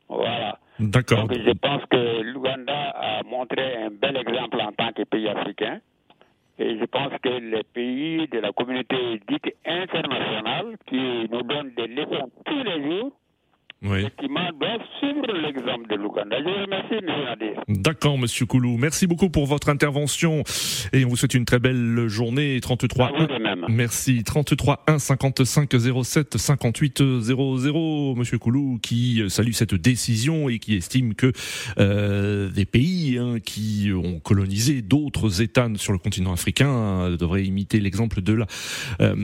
Voilà. 0.08 0.58
D'accord. 0.78 1.26
Donc 1.26 1.38
je 1.38 1.52
pense 1.52 1.82
que 1.86 2.20
l'Ouganda 2.20 2.90
a 2.90 3.22
montré 3.22 3.76
un 3.76 3.90
bel 3.90 4.16
exemple 4.18 4.60
en 4.60 4.72
tant 4.72 4.92
que 4.92 5.04
pays 5.04 5.28
africain. 5.28 5.80
Et 6.58 6.78
je 6.78 6.84
pense 6.84 7.12
que 7.22 7.28
les 7.28 7.62
pays 7.64 8.28
de 8.28 8.38
la 8.38 8.52
communauté 8.52 9.20
dite 9.28 9.54
internationale 9.66 10.76
qui 10.86 11.28
nous 11.30 11.42
donnent 11.42 11.72
des 11.76 11.86
leçons 11.86 12.30
tous 12.44 12.62
les 12.62 12.82
jours 12.82 13.12
oui. 13.82 14.02
doivent 14.58 14.80
suivre 14.98 15.32
l'exemple 15.32 15.88
de 15.90 15.96
l'Ouganda. 15.96 16.36
Je 16.38 16.44
vous 16.44 16.64
remercie, 16.64 16.94
M. 16.94 17.82
D'accord, 17.82 18.16
Monsieur 18.16 18.46
Koulou. 18.46 18.78
Merci 18.78 19.06
beaucoup 19.06 19.28
pour 19.28 19.46
votre 19.46 19.68
intervention 19.68 20.42
et 20.92 21.04
on 21.04 21.08
vous 21.08 21.16
souhaite 21.16 21.34
une 21.34 21.44
très 21.44 21.58
belle 21.58 22.08
journée. 22.08 22.58
33 22.60 23.12
Merci. 23.68 24.24
33 24.24 24.84
1 24.86 24.98
55 24.98 25.70
07 26.04 26.38
58 26.38 27.20
00. 27.20 28.14
Monsieur 28.14 28.38
Koulou 28.38 28.78
qui 28.82 29.22
salue 29.28 29.52
cette 29.52 29.74
décision 29.74 30.48
et 30.48 30.58
qui 30.58 30.74
estime 30.74 31.14
que 31.14 31.32
euh, 31.78 32.48
des 32.50 32.64
pays 32.64 33.18
hein, 33.18 33.38
qui 33.44 33.90
ont 33.94 34.20
colonisé 34.20 34.80
d'autres 34.80 35.42
États 35.42 35.68
sur 35.76 35.92
le 35.92 35.98
continent 35.98 36.32
africain 36.32 36.70
euh, 36.70 37.16
devraient 37.16 37.44
imiter 37.44 37.80
l'exemple 37.80 38.22
de 38.22 38.32
la 38.32 38.46
euh, 39.00 39.14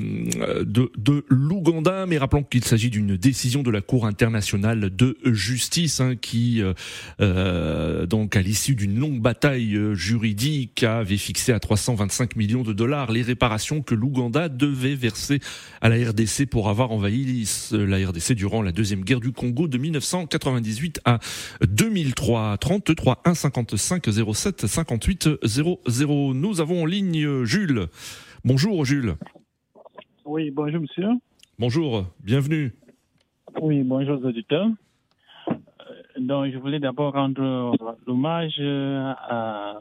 de, 0.64 0.92
de 0.98 1.24
l'Ouganda. 1.28 2.06
Mais 2.06 2.18
rappelons 2.18 2.42
qu'il 2.42 2.64
s'agit 2.64 2.90
d'une 2.90 3.16
décision 3.16 3.62
de 3.62 3.70
la 3.70 3.80
Cour 3.80 4.06
internationale 4.06 4.41
de 4.42 5.16
justice 5.24 6.00
hein, 6.00 6.16
qui, 6.16 6.62
euh, 6.62 6.74
euh, 7.20 8.06
donc 8.06 8.36
à 8.36 8.42
l'issue 8.42 8.74
d'une 8.74 8.98
longue 8.98 9.20
bataille 9.20 9.76
euh, 9.76 9.94
juridique, 9.94 10.82
avait 10.82 11.16
fixé 11.16 11.52
à 11.52 11.60
325 11.60 12.36
millions 12.36 12.62
de 12.62 12.72
dollars 12.72 13.12
les 13.12 13.22
réparations 13.22 13.82
que 13.82 13.94
l'Ouganda 13.94 14.48
devait 14.48 14.94
verser 14.94 15.40
à 15.80 15.88
la 15.88 15.96
RDC 16.10 16.46
pour 16.50 16.68
avoir 16.68 16.90
envahi 16.90 17.46
la 17.72 18.08
RDC 18.08 18.32
durant 18.32 18.62
la 18.62 18.72
deuxième 18.72 19.04
guerre 19.04 19.20
du 19.20 19.32
Congo 19.32 19.68
de 19.68 19.78
1998 19.78 21.00
à 21.04 21.18
2003. 21.66 22.58
33 22.58 23.22
1 23.24 23.34
55 23.34 24.08
07 24.34 24.66
58 24.66 25.28
00. 25.44 26.34
Nous 26.34 26.60
avons 26.60 26.82
en 26.82 26.86
ligne 26.86 27.44
Jules. 27.44 27.86
Bonjour 28.44 28.84
Jules. 28.84 29.14
Oui, 30.24 30.50
bonjour 30.50 30.80
monsieur. 30.80 31.08
Bonjour, 31.58 32.06
bienvenue. 32.24 32.72
Oui, 33.60 33.82
bonjour 33.82 34.18
aux 34.20 34.26
auditeurs. 34.26 34.68
Euh, 35.48 35.54
donc, 36.18 36.50
je 36.52 36.58
voulais 36.58 36.80
d'abord 36.80 37.12
rendre 37.12 37.76
l'hommage 38.06 38.58
à 38.60 39.80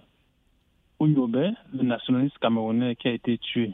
Ouyobe, 0.99 1.51
le 1.73 1.83
nationaliste 1.83 2.37
camerounais 2.39 2.95
qui 2.95 3.07
a 3.07 3.11
été 3.11 3.37
tué 3.37 3.73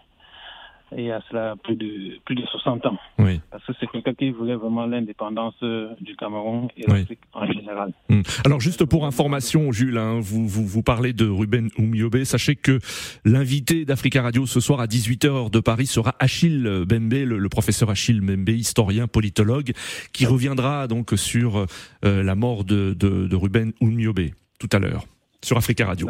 il 0.96 1.06
y 1.06 1.12
a 1.12 1.22
cela 1.30 1.56
plus 1.64 1.76
de, 1.76 2.18
plus 2.26 2.36
de 2.36 2.46
60 2.46 2.86
ans. 2.86 2.98
Oui. 3.20 3.42
Parce 3.52 3.66
que 3.66 3.74
c'est 3.80 3.88
quelqu'un 3.88 4.14
qui 4.14 4.32
voulait 4.32 4.56
vraiment 4.56 4.86
l'indépendance 4.86 5.56
euh, 5.64 5.90
du 6.00 6.16
Cameroun 6.16 6.68
et 6.78 6.86
l'Afrique 6.88 7.20
en 7.34 7.46
général. 7.46 7.92
Hmm. 8.10 8.22
Alors 8.46 8.60
juste 8.60 8.86
pour 8.86 9.06
information, 9.06 9.72
Jules, 9.72 9.98
hein, 9.98 10.20
vous, 10.22 10.48
vous, 10.48 10.66
vous, 10.66 10.84
parlez 10.84 11.14
de 11.14 11.28
Ruben 11.28 11.70
Oumiobe. 11.78 12.24
Sachez 12.24 12.56
que 12.56 12.80
l'invité 13.26 13.86
d'Africa 13.86 14.22
Radio 14.22 14.46
ce 14.46 14.60
soir 14.60 14.80
à 14.80 14.86
18h 14.86 15.52
de 15.52 15.60
Paris 15.60 15.88
sera 15.88 16.16
Achille 16.20 16.84
Bembe, 16.88 17.14
le, 17.14 17.50
professeur 17.50 17.90
Achille 17.90 18.22
Bembe, 18.22 18.50
historien, 18.50 19.08
politologue, 19.08 19.72
qui 20.14 20.26
reviendra 20.26 20.88
donc 20.88 21.12
sur 21.16 21.66
euh, 22.06 22.24
la 22.24 22.36
mort 22.36 22.64
de, 22.64 22.94
de, 22.94 23.28
de 23.28 23.36
Ruben 23.36 23.74
Oumiobe 23.82 24.30
tout 24.60 24.70
à 24.72 24.80
l'heure 24.80 25.04
sur 25.44 25.58
Africa 25.58 25.86
Radio. 25.86 26.10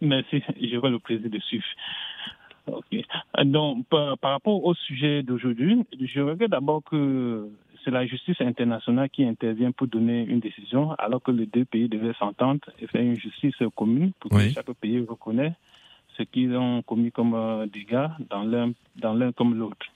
Merci, 0.00 0.42
j'aurai 0.72 0.90
le 0.90 0.98
plaisir 0.98 1.28
de 1.28 1.38
suivre. 1.40 1.64
Donc, 3.44 3.86
par, 3.88 4.16
rapport 4.22 4.64
au 4.64 4.74
sujet 4.74 5.22
d'aujourd'hui, 5.22 5.84
je 6.00 6.20
regrette 6.20 6.50
d'abord 6.50 6.82
que 6.84 7.48
c'est 7.84 7.90
la 7.90 8.06
justice 8.06 8.40
internationale 8.40 9.08
qui 9.10 9.24
intervient 9.24 9.72
pour 9.72 9.86
donner 9.86 10.24
une 10.24 10.40
décision, 10.40 10.92
alors 10.98 11.22
que 11.22 11.30
les 11.30 11.46
deux 11.46 11.64
pays 11.64 11.88
devaient 11.88 12.14
s'entendre 12.18 12.60
et 12.80 12.86
faire 12.86 13.02
une 13.02 13.18
justice 13.18 13.56
commune 13.76 14.12
pour 14.20 14.30
que 14.30 14.50
chaque 14.50 14.72
pays 14.74 15.00
reconnaisse 15.00 15.54
ce 16.16 16.24
qu'ils 16.24 16.56
ont 16.56 16.82
commis 16.82 17.12
comme 17.12 17.34
euh, 17.34 17.66
dégâts 17.66 18.08
dans 18.28 18.42
l'un 18.42 18.72
dans 18.96 19.14
l'un 19.14 19.30
comme 19.32 19.54
l'autre. 19.56 19.86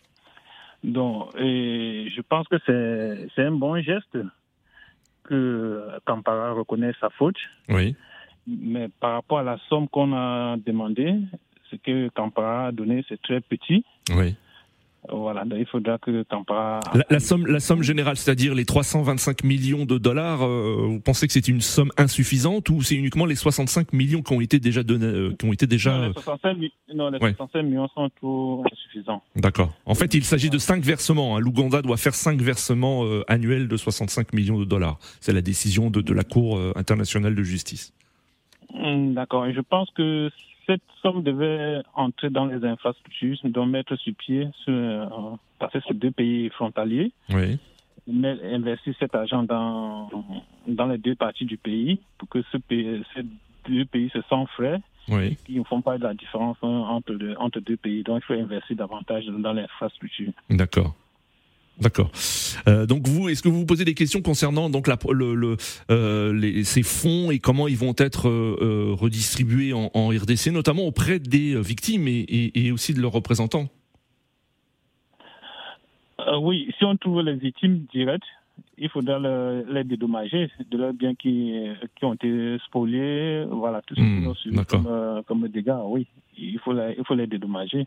Donc, 0.85 1.31
et 1.37 2.09
je 2.15 2.21
pense 2.23 2.47
que 2.49 2.57
c'est 3.35 3.43
un 3.43 3.53
bon 3.53 3.81
geste 3.83 4.19
que 5.25 5.89
Kampara 6.05 6.53
reconnaisse 6.53 6.97
sa 7.01 7.11
faute. 7.11 7.37
Oui. 7.69 7.95
Mais 8.47 8.89
par 9.01 9.13
rapport 9.13 9.39
à 9.39 9.43
la 9.45 9.59
somme 9.69 9.89
qu'on 9.89 10.13
a 10.13 10.57
demandée, 10.57 11.15
ce 11.73 11.77
que 11.77 12.09
Kampala 12.11 12.67
a 12.67 12.73
donné, 12.73 13.05
c'est 13.09 13.21
très 13.21 13.41
petit. 13.41 13.85
Oui. 14.15 14.37
Voilà, 15.09 15.45
donc 15.45 15.59
il 15.59 15.67
faudra 15.67 15.99
que 15.99 16.23
Tampara... 16.23 16.79
La, 16.95 17.05
la, 17.11 17.19
somme, 17.19 17.45
la 17.47 17.59
somme 17.59 17.83
générale, 17.83 18.17
c'est-à-dire 18.17 18.55
les 18.55 18.65
325 18.65 19.43
millions 19.43 19.85
de 19.85 19.99
dollars, 19.99 20.47
euh, 20.47 20.87
vous 20.87 21.01
pensez 21.01 21.27
que 21.27 21.33
c'est 21.33 21.49
une 21.49 21.61
somme 21.61 21.91
insuffisante 21.99 22.69
ou 22.71 22.83
c'est 22.83 22.95
uniquement 22.95 23.27
les 23.27 23.35
65 23.35 23.93
millions 23.93 24.23
qui 24.23 24.33
ont 24.33 24.41
été 24.41 24.61
déjà 24.61 24.85
donnés, 24.85 25.07
euh, 25.07 25.35
qui 25.37 25.45
ont 25.45 25.53
été 25.53 25.67
déjà... 25.67 25.99
Non, 25.99 26.07
les 26.07 26.13
65, 26.13 26.57
non, 26.95 27.11
les 27.11 27.19
65 27.19 27.63
millions 27.63 27.89
sont 27.89 28.11
insuffisants. 28.73 29.23
D'accord. 29.35 29.75
En 29.87 29.97
fait, 29.97 30.15
il 30.15 30.23
s'agit 30.23 30.51
de 30.51 30.59
cinq 30.59 30.85
versements. 30.85 31.37
Hein. 31.37 31.41
L'Ouganda 31.41 31.83
doit 31.83 31.97
faire 31.97 32.15
cinq 32.15 32.41
versements 32.41 33.05
euh, 33.05 33.25
annuels 33.27 33.67
de 33.67 33.77
65 33.77 34.33
millions 34.33 34.61
de 34.61 34.65
dollars. 34.65 34.99
C'est 35.21 35.33
la 35.33 35.43
décision 35.43 35.91
de, 35.91 36.01
de 36.01 36.13
la 36.15 36.23
Cour 36.23 36.61
internationale 36.77 37.35
de 37.35 37.43
justice. 37.43 37.93
Hmm, 38.73 39.15
d'accord. 39.15 39.47
Et 39.47 39.53
je 39.53 39.61
pense 39.61 39.91
que 39.91 40.31
cette 40.67 40.83
somme 41.01 41.23
devait 41.23 41.83
entrer 41.95 42.31
dans 42.31 42.47
les 42.47 42.65
infrastructures, 42.65 43.37
donc 43.45 43.69
mettre 43.69 43.97
sur 43.97 44.15
pied, 44.15 44.49
sur, 44.65 44.73
euh, 44.73 45.07
passer 45.59 45.81
sur 45.81 45.95
deux 45.95 46.11
pays 46.11 46.49
frontaliers. 46.51 47.13
Oui. 47.31 47.59
Mais 48.07 48.37
investir 48.53 48.95
cet 48.99 49.15
argent 49.15 49.45
dans, 49.45 50.11
dans 50.67 50.87
les 50.87 50.99
deux 50.99 51.15
parties 51.15 51.45
du 51.45 51.57
pays 51.57 52.01
pour 52.19 52.29
que 52.29 52.43
ce 52.51 52.57
pays, 52.57 53.03
ces 53.15 53.23
deux 53.69 53.85
pays 53.85 54.11
se 54.11 54.21
sentent 54.23 54.49
frais. 54.51 54.81
Oui. 55.09 55.37
Qui 55.45 55.59
ne 55.59 55.65
font 55.65 55.83
pas 55.83 55.99
de 55.99 56.05
la 56.05 56.15
différence 56.15 56.57
entre, 56.63 57.13
le, 57.13 57.39
entre 57.41 57.59
deux 57.59 57.77
pays. 57.77 58.05
Donc, 58.05 58.23
il 58.23 58.27
faut 58.27 58.41
investir 58.41 58.77
davantage 58.77 59.27
dans 59.27 59.53
l'infrastructure. 59.53 60.33
D'accord. 60.49 60.95
D'accord. 61.81 62.11
Euh, 62.69 62.87
donc 62.87 63.09
vous, 63.09 63.29
est-ce 63.29 63.43
que 63.43 63.49
vous 63.49 63.61
vous 63.61 63.67
posez 63.67 63.85
des 63.85 63.95
questions 63.95 64.23
concernant 64.23 64.71
donc 64.71 64.87
la, 64.87 64.99
le, 65.11 65.35
le, 65.35 65.57
euh, 65.91 66.33
les, 66.33 66.65
ces 66.65 66.83
fonds 66.83 67.31
et 67.31 67.39
comment 67.39 67.67
ils 67.67 67.77
vont 67.77 67.95
être 67.97 68.29
euh, 68.29 68.95
redistribués 68.99 69.73
en, 69.73 69.91
en, 69.95 70.09
RDC, 70.09 70.49
notamment 70.53 70.83
auprès 70.83 71.19
des 71.19 71.61
victimes 71.61 72.07
et, 72.09 72.21
et, 72.21 72.67
et 72.67 72.73
aussi 72.73 72.95
de 72.95 73.01
leurs 73.01 73.13
représentants? 73.13 73.69
Oui, 76.41 76.73
si 76.79 76.85
on 76.85 76.97
trouve 76.97 77.23
les 77.23 77.35
victimes 77.35 77.85
directes, 77.93 78.23
il 78.79 78.89
faudra 78.89 79.19
les 79.19 79.83
dédommager 79.83 80.51
de 80.71 80.79
leurs 80.79 80.93
biens 80.93 81.15
qui, 81.15 81.53
qui 81.97 82.05
ont 82.05 82.15
été 82.15 82.59
spoliés, 82.67 83.45
voilà, 83.51 83.83
tout 83.83 83.97
ce 83.97 84.01
mmh, 84.01 84.27
ont 84.29 84.35
subi 84.35 84.65
comme, 84.67 85.23
comme 85.27 85.49
dégâts, 85.49 85.75
oui, 85.87 86.07
il 86.39 86.59
faut 86.61 86.75
il 86.75 87.05
faut 87.05 87.15
les 87.15 87.27
dédommager 87.27 87.87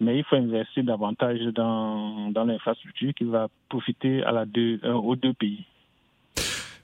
mais 0.00 0.18
il 0.18 0.24
faut 0.24 0.36
investir 0.36 0.82
davantage 0.82 1.40
dans, 1.54 2.30
dans 2.30 2.44
l'infrastructure 2.44 3.12
qui 3.14 3.24
va 3.24 3.48
profiter 3.68 4.22
à 4.24 4.32
la 4.32 4.46
deux, 4.46 4.80
euh, 4.84 4.94
aux 4.94 5.14
deux 5.14 5.34
pays. 5.34 5.64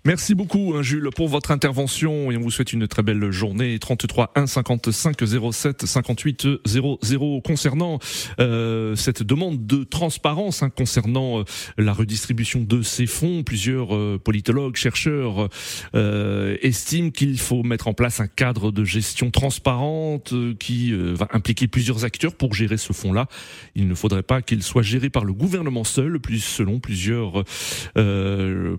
Merci 0.07 0.37
beaucoup, 0.37 0.75
hein, 0.77 0.83
Jules, 0.83 1.11
pour 1.17 1.27
votre 1.27 1.51
intervention 1.51 2.31
et 2.31 2.37
on 2.37 2.41
vous 2.41 2.53
souhaite 2.53 2.73
une 2.73 2.87
très 2.87 3.03
belle 3.03 3.33
journée. 3.33 3.77
33 3.77 4.31
1 4.37 4.47
55 4.47 5.17
07 5.51 5.85
58 5.85 6.47
00 6.65 7.41
concernant 7.41 7.99
euh, 8.39 8.95
cette 8.95 9.25
demande 9.25 9.67
de 9.67 9.83
transparence 9.83 10.63
hein, 10.63 10.71
concernant 10.71 11.41
euh, 11.41 11.45
la 11.77 11.93
redistribution 11.93 12.61
de 12.61 12.83
ces 12.83 13.07
fonds. 13.07 13.43
Plusieurs 13.43 13.97
euh, 13.97 14.17
politologues, 14.23 14.77
chercheurs 14.77 15.49
euh, 15.97 16.57
estiment 16.63 17.11
qu'il 17.11 17.37
faut 17.37 17.65
mettre 17.65 17.89
en 17.89 17.93
place 17.93 18.21
un 18.21 18.29
cadre 18.29 18.71
de 18.71 18.85
gestion 18.85 19.33
transparente 19.33 20.33
qui 20.61 20.93
va 20.93 21.27
impliquer 21.33 21.67
plusieurs 21.67 22.05
acteurs 22.05 22.37
pour 22.37 22.55
gérer 22.55 22.77
ce 22.77 22.93
fonds-là. 22.93 23.27
Il 23.75 23.89
ne 23.89 23.95
faudrait 23.97 24.23
pas 24.23 24.41
qu'il 24.41 24.63
soit 24.63 24.83
géré 24.83 25.11
par 25.11 25.25
le 25.25 25.33
gouvernement 25.33 25.83
seul, 25.83 26.21
plus 26.21 26.39
selon 26.39 26.79
plusieurs 26.79 27.43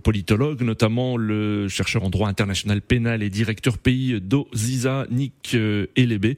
politologues, 0.03 0.61
notamment 0.61 1.16
le 1.17 1.67
chercheur 1.67 2.03
en 2.03 2.09
droit 2.09 2.27
international 2.27 2.81
pénal 2.81 3.23
et 3.23 3.29
directeur 3.29 3.77
pays 3.77 4.19
d'Oziza, 4.21 5.07
Nick 5.11 5.51
euh, 5.55 5.87
Elebe, 5.95 6.35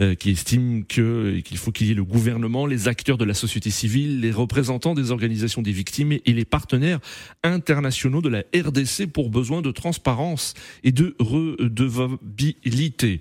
euh, 0.00 0.14
qui 0.14 0.30
estime 0.30 0.84
que 0.84 1.40
qu'il 1.40 1.56
faut 1.56 1.72
qu'il 1.72 1.88
y 1.88 1.90
ait 1.90 1.94
le 1.94 2.04
gouvernement, 2.04 2.66
les 2.66 2.88
acteurs 2.88 3.18
de 3.18 3.24
la 3.24 3.34
société 3.34 3.70
civile, 3.70 4.20
les 4.20 4.30
représentants 4.30 4.94
des 4.94 5.10
organisations 5.10 5.62
des 5.62 5.72
victimes 5.72 6.12
et 6.12 6.32
les 6.32 6.44
partenaires 6.44 7.00
internationaux 7.42 8.20
de 8.20 8.28
la 8.28 8.42
RDC 8.54 9.06
pour 9.12 9.30
besoin 9.30 9.62
de 9.62 9.70
transparence 9.70 10.54
et 10.84 10.92
de 10.92 11.16
redevabilité. 11.18 13.20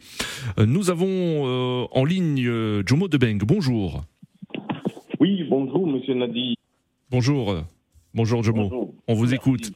Euh, 0.60 0.66
nous 0.66 0.90
avons 0.90 1.86
en 1.92 2.06
ligne 2.06 2.50
Jomo 2.86 3.08
Debeng. 3.08 3.40
Bonjour. 3.40 4.04
Oui, 5.20 5.44
bonjour, 5.50 5.88
monsieur 5.88 6.14
Nadi. 6.14 6.56
Bonjour. 7.10 7.64
Bonjour, 8.14 8.44
Jomo. 8.44 8.94
On 9.08 9.14
vous 9.14 9.34
écoute. 9.34 9.72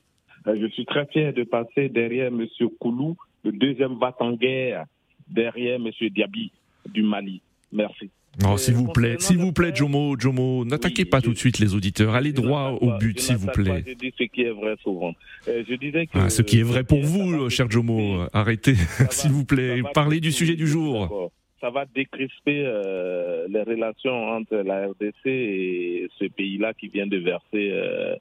Euh, 0.48 0.58
je 0.60 0.68
suis 0.68 0.86
très 0.86 1.06
fier 1.08 1.34
de 1.34 1.44
passer 1.44 1.90
derrière 1.90 2.28
M. 2.28 2.46
Koulou, 2.80 3.16
le 3.44 3.52
deuxième 3.52 3.98
bat 3.98 4.16
en 4.20 4.34
guerre, 4.34 4.86
derrière 5.30 5.76
M. 5.76 5.90
Diaby 6.10 6.52
du 6.88 7.04
Mali. 7.04 7.42
Merci. 7.72 8.10
Oh, 8.48 8.58
s'il 8.58 8.76
vous 8.76 8.88
plaît, 8.88 9.18
s'il 9.20 9.38
vous 9.38 9.52
plaît, 9.52 9.72
Jomo, 9.74 10.18
Jomo, 10.18 10.64
n'attaquez 10.64 11.04
pas 11.04 11.20
tout 11.20 11.34
de 11.34 11.38
suite 11.38 11.60
les 11.60 11.76
auditeurs. 11.76 12.16
Allez 12.16 12.32
droit 12.32 12.78
au 12.80 12.98
but, 12.98 13.20
s'il 13.20 13.36
vous 13.36 13.48
plaît. 13.48 13.84
Je 13.86 13.94
dis 13.94 14.14
ce 14.18 14.24
qui 14.26 14.44
est 14.44 14.52
vrai 14.52 14.76
souvent. 14.82 15.14
Euh, 15.48 15.64
je 15.68 15.76
disais 15.76 16.06
que 16.06 16.18
ah, 16.18 16.30
ce 16.30 16.42
qui 16.42 16.60
est 16.60 16.64
vrai 16.64 16.84
pour 16.84 17.02
vous, 17.02 17.50
cher 17.50 17.70
Jomo, 17.70 18.28
arrêtez, 18.32 18.76
s'il 19.10 19.32
vous 19.32 19.46
plaît. 19.46 19.82
Parlez 19.94 20.20
du 20.20 20.32
sujet 20.32 20.56
du 20.56 20.68
jour. 20.68 21.32
Ça 21.60 21.70
va 21.70 21.86
décrisper 21.86 22.64
euh, 22.66 23.46
les 23.50 23.64
relations 23.64 24.30
entre 24.30 24.56
la 24.56 24.88
RDC 24.88 25.26
et 25.26 26.10
ce 26.18 26.26
pays-là 26.26 26.74
qui 26.74 26.88
vient 26.88 27.08
de 27.08 27.18
verser 27.18 27.72
euh, 27.72 27.90
euh, 28.10 28.16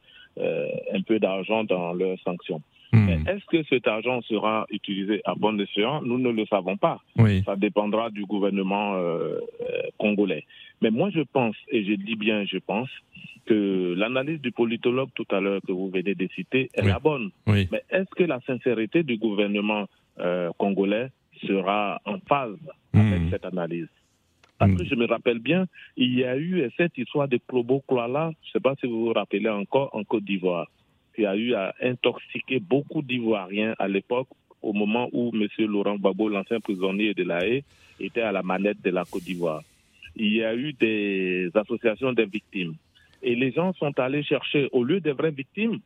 un 0.93 1.03
peu 1.03 1.19
d'argent 1.19 1.65
dans 1.65 1.93
leurs 1.93 2.19
sanctions. 2.21 2.63
Hmm. 2.93 3.09
Est-ce 3.29 3.45
que 3.47 3.63
cet 3.65 3.87
argent 3.87 4.23
sera 4.23 4.67
utilisé 4.71 5.21
à 5.27 5.35
bon 5.35 5.61
escient? 5.61 6.01
Nous 6.03 6.17
ne 6.19 6.31
le 6.31 6.47
savons 6.47 6.77
pas. 6.79 7.01
Ça 7.45 7.55
dépendra 7.57 8.09
du 8.11 8.25
gouvernement 8.25 8.95
euh, 8.95 9.41
euh, 9.61 9.83
congolais. 9.99 10.45
Mais 10.81 10.91
moi, 10.91 11.11
je 11.11 11.21
pense, 11.21 11.57
et 11.71 11.85
je 11.85 11.93
dis 11.95 12.17
bien 12.17 12.45
je 12.47 12.57
pense, 12.59 12.89
que 13.45 13.95
l'analyse 13.97 14.41
du 14.41 14.53
politologue 14.53 15.11
tout 15.15 15.27
à 15.31 15.41
l'heure 15.41 15.61
que 15.67 15.73
vous 15.73 15.91
venez 15.91 16.15
de 16.15 16.29
citer 16.35 16.71
est 16.75 16.83
la 16.83 16.99
bonne. 16.99 17.31
Mais 17.47 17.69
est-ce 17.91 18.11
que 18.17 18.25
la 18.25 18.41
sincérité 18.47 19.03
du 19.03 19.19
gouvernement 19.19 19.87
euh, 20.21 20.51
congolais 20.59 21.09
sera 21.47 22.01
en 22.07 22.19
phase 22.29 22.57
avec 22.95 23.21
Hmm. 23.21 23.31
cette 23.31 23.45
analyse? 23.45 23.89
Parce 24.59 24.75
que 24.75 24.85
je 24.85 24.95
me 24.97 25.07
rappelle 25.07 25.39
bien, 25.39 25.67
il 25.97 26.19
y 26.19 26.25
a 26.25 26.37
eu 26.37 26.69
cette 26.77 26.99
histoire 26.99 27.29
de 27.29 27.39
Probo 27.39 27.83
Kuala, 27.87 28.33
je 28.43 28.49
ne 28.49 28.53
sais 28.55 28.61
pas 28.61 28.75
si 28.81 28.87
vous 28.87 29.07
vous 29.07 29.13
rappelez 29.13 29.49
encore, 29.49 29.95
en 29.95 30.03
Côte 30.03 30.25
d'Ivoire, 30.25 30.67
qui 31.15 31.25
a 31.25 31.37
eu 31.37 31.55
à 31.55 31.75
intoxiquer 31.81 32.59
beaucoup 32.59 33.03
d'Ivoiriens 33.03 33.75
à 33.79 33.87
l'époque, 33.87 34.29
au 34.61 34.73
moment 34.73 35.09
où 35.13 35.33
M. 35.33 35.47
Laurent 35.67 35.97
Gbagbo, 35.97 36.29
l'ancien 36.29 36.59
prisonnier 36.59 37.15
de 37.15 37.23
la 37.23 37.47
Haye, 37.47 37.63
était 38.01 38.23
à 38.23 38.33
la 38.33 38.43
manette 38.43 38.83
de 38.83 38.91
la 38.91 39.05
Côte 39.05 39.23
d'Ivoire. 39.23 39.63
Il 40.17 40.35
y 40.35 40.43
a 40.43 40.55
eu 40.55 40.73
des 40.73 41.51
associations 41.55 42.13
de 42.13 42.25
victimes. 42.25 42.75
Et 43.23 43.37
les 43.37 43.53
gens 43.53 43.73
sont 43.75 43.97
allés 44.01 44.25
chercher, 44.25 44.69
au 44.73 44.83
lieu 44.83 45.01
des 45.01 45.13
vraies 45.13 45.31
victimes, 45.31 45.79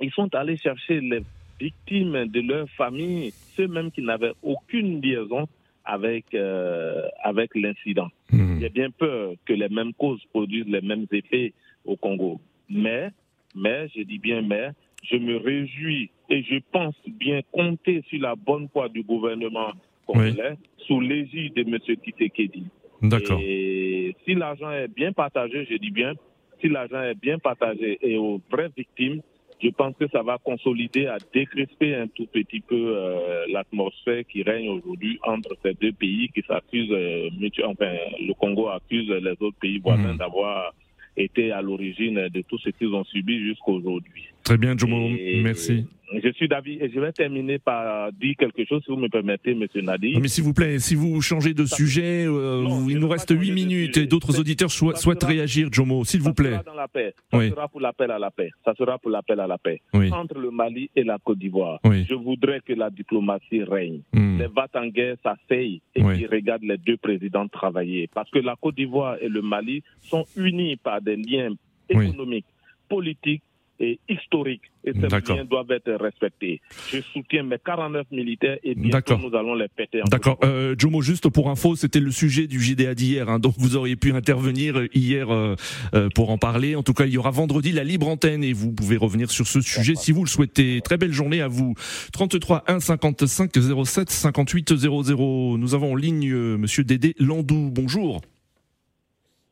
ils 0.00 0.12
sont 0.12 0.32
allés 0.34 0.56
chercher 0.56 1.00
les 1.00 1.22
victimes 1.58 2.26
de 2.26 2.40
leur 2.40 2.68
famille, 2.70 3.32
ceux 3.56 3.66
même 3.66 3.90
qui 3.90 4.02
n'avaient 4.02 4.34
aucune 4.42 5.00
liaison 5.00 5.48
avec, 5.86 6.34
euh, 6.34 7.02
avec 7.22 7.54
l'incident. 7.54 8.08
Mmh. 8.30 8.60
J'ai 8.60 8.68
bien 8.68 8.90
peur 8.90 9.34
que 9.46 9.52
les 9.52 9.68
mêmes 9.68 9.94
causes 9.94 10.22
produisent 10.32 10.68
les 10.68 10.80
mêmes 10.80 11.06
effets 11.12 11.54
au 11.84 11.96
Congo. 11.96 12.40
Mais, 12.68 13.10
mais, 13.54 13.88
je 13.94 14.02
dis 14.02 14.18
bien 14.18 14.42
mais, 14.42 14.70
je 15.04 15.16
me 15.16 15.36
réjouis 15.36 16.10
et 16.28 16.42
je 16.42 16.58
pense 16.72 16.96
bien 17.06 17.40
compter 17.52 18.02
sur 18.08 18.20
la 18.20 18.34
bonne 18.34 18.68
foi 18.72 18.88
du 18.88 19.02
gouvernement 19.02 19.72
congolais 20.06 20.56
sous 20.78 21.00
l'égide 21.00 21.54
de 21.54 21.62
M. 21.62 21.78
Kisekedi. 21.78 22.64
D'accord. 23.02 23.40
Et 23.42 24.16
si 24.24 24.34
l'argent 24.34 24.70
est 24.70 24.88
bien 24.88 25.12
partagé, 25.12 25.66
je 25.70 25.76
dis 25.76 25.90
bien, 25.90 26.14
si 26.60 26.68
l'argent 26.68 27.02
est 27.02 27.14
bien 27.14 27.38
partagé 27.38 27.98
et 28.00 28.16
aux 28.16 28.40
vraies 28.50 28.70
victimes, 28.76 29.20
je 29.62 29.68
pense 29.70 29.94
que 29.98 30.06
ça 30.08 30.22
va 30.22 30.38
consolider, 30.44 31.06
à 31.06 31.16
décrisper 31.32 31.94
un 31.94 32.06
tout 32.08 32.26
petit 32.26 32.60
peu 32.60 32.74
euh, 32.96 33.44
l'atmosphère 33.50 34.22
qui 34.30 34.42
règne 34.42 34.68
aujourd'hui 34.68 35.18
entre 35.24 35.56
ces 35.62 35.74
deux 35.74 35.92
pays 35.92 36.28
qui 36.34 36.42
s'accusent, 36.46 36.90
euh, 36.92 37.28
enfin, 37.64 37.92
le 38.20 38.34
Congo 38.34 38.68
accuse 38.68 39.08
les 39.08 39.32
autres 39.40 39.58
pays 39.60 39.78
voisins 39.78 40.12
Mhm. 40.12 40.18
d'avoir 40.18 40.72
été 41.16 41.50
à 41.52 41.62
l'origine 41.62 42.28
de 42.28 42.42
tout 42.42 42.58
ce 42.58 42.68
qu'ils 42.70 42.94
ont 42.94 43.04
subi 43.04 43.38
jusqu'à 43.40 43.72
aujourd'hui. 43.72 44.24
Très 44.44 44.58
bien, 44.58 44.76
Jomo, 44.76 45.08
Et 45.16 45.40
merci. 45.42 45.86
Je 46.22 46.32
suis 46.32 46.48
d'avis 46.48 46.78
et 46.80 46.90
je 46.92 46.98
vais 47.00 47.12
terminer 47.12 47.58
par 47.58 48.12
dire 48.12 48.34
quelque 48.38 48.64
chose, 48.64 48.82
si 48.84 48.90
vous 48.90 48.96
me 48.96 49.08
permettez, 49.08 49.54
Monsieur 49.54 49.82
Nadi. 49.82 50.18
Mais 50.20 50.28
s'il 50.28 50.44
vous 50.44 50.54
plaît, 50.54 50.78
si 50.78 50.94
vous 50.94 51.20
changez 51.20 51.52
de 51.54 51.64
sujet, 51.64 52.24
euh, 52.26 52.64
il 52.88 52.98
nous 52.98 53.08
reste 53.08 53.30
8 53.30 53.52
minutes 53.52 53.96
et 53.96 54.06
d'autres 54.06 54.38
auditeurs 54.40 54.70
sou- 54.70 54.94
souhaitent 54.94 55.24
réagir, 55.24 55.68
Jomo, 55.70 56.04
s'il 56.04 56.20
vous 56.20 56.32
plaît. 56.34 56.52
Ça 56.52 56.60
sera 56.62 56.70
dans 56.72 56.74
la 56.80 56.88
paix. 56.88 57.14
Ça 57.30 57.38
Oui. 57.38 57.50
sera 57.50 57.68
pour 57.68 57.80
l'appel 57.80 58.10
à 58.10 58.18
la 58.18 58.30
paix. 58.30 58.50
Ça 58.64 58.74
sera 58.78 58.98
pour 58.98 59.10
l'appel 59.10 59.40
à 59.40 59.46
la 59.46 59.58
paix. 59.58 59.80
Oui. 59.94 60.10
Entre 60.12 60.38
le 60.38 60.50
Mali 60.50 60.90
et 60.96 61.04
la 61.04 61.18
Côte 61.18 61.38
d'Ivoire. 61.38 61.80
Oui. 61.84 62.06
Je 62.08 62.14
voudrais 62.14 62.60
que 62.60 62.72
la 62.72 62.90
diplomatie 62.90 63.62
règne. 63.62 64.00
Hmm. 64.12 64.38
Les 64.38 64.46
vats 64.46 64.68
en 64.74 64.86
guerre 64.88 65.16
s'asseyent 65.22 65.80
et 65.94 66.00
qu'ils 66.02 66.26
regardent 66.28 66.62
les 66.64 66.78
deux 66.78 66.96
présidents 66.96 67.46
travailler. 67.48 68.08
Parce 68.14 68.30
que 68.30 68.38
la 68.38 68.56
Côte 68.60 68.76
d'Ivoire 68.76 69.16
et 69.20 69.28
le 69.28 69.42
Mali 69.42 69.82
sont 70.02 70.24
unis 70.36 70.76
par 70.76 71.00
des 71.02 71.16
liens 71.16 71.50
économiques, 71.88 72.46
politiques 72.88 73.42
et 73.78 73.98
historiques 74.08 74.62
et 74.84 74.92
ces 74.92 74.98
moyens 74.98 75.48
doivent 75.48 75.70
être 75.70 75.92
respectés. 75.94 76.60
Je 76.90 77.00
soutiens 77.00 77.42
mes 77.42 77.58
49 77.58 78.06
militaires 78.10 78.58
et 78.62 78.74
bientôt 78.74 79.18
nous 79.18 79.36
allons 79.36 79.54
les 79.54 79.68
péter. 79.68 80.00
D'accord. 80.10 80.38
Euh, 80.44 80.74
Jomo, 80.78 81.02
juste 81.02 81.28
pour 81.28 81.50
info, 81.50 81.74
c'était 81.74 82.00
le 82.00 82.10
sujet 82.10 82.46
du 82.46 82.60
JDA 82.60 82.94
d'hier, 82.94 83.28
hein, 83.28 83.38
donc 83.38 83.54
vous 83.58 83.76
auriez 83.76 83.96
pu 83.96 84.12
intervenir 84.12 84.80
hier 84.94 85.30
euh, 85.30 85.56
euh, 85.94 86.08
pour 86.14 86.30
en 86.30 86.38
parler. 86.38 86.76
En 86.76 86.82
tout 86.82 86.94
cas, 86.94 87.06
il 87.06 87.12
y 87.12 87.18
aura 87.18 87.30
vendredi 87.30 87.72
la 87.72 87.84
libre 87.84 88.08
antenne 88.08 88.44
et 88.44 88.52
vous 88.52 88.72
pouvez 88.72 88.96
revenir 88.96 89.30
sur 89.30 89.46
ce 89.46 89.60
sujet 89.60 89.94
si 89.96 90.12
vous 90.12 90.22
le 90.22 90.28
souhaitez. 90.28 90.80
Très 90.82 90.96
belle 90.96 91.12
journée 91.12 91.40
à 91.40 91.48
vous. 91.48 91.74
33 92.12 92.64
1 92.68 92.80
55 92.80 93.50
07 93.84 94.10
58 94.10 94.76
00. 94.76 95.58
Nous 95.58 95.74
avons 95.74 95.92
en 95.92 95.96
ligne 95.96 96.30
euh, 96.30 96.56
Monsieur 96.56 96.84
Dédé 96.84 97.14
Landou. 97.18 97.70
Bonjour. 97.72 98.20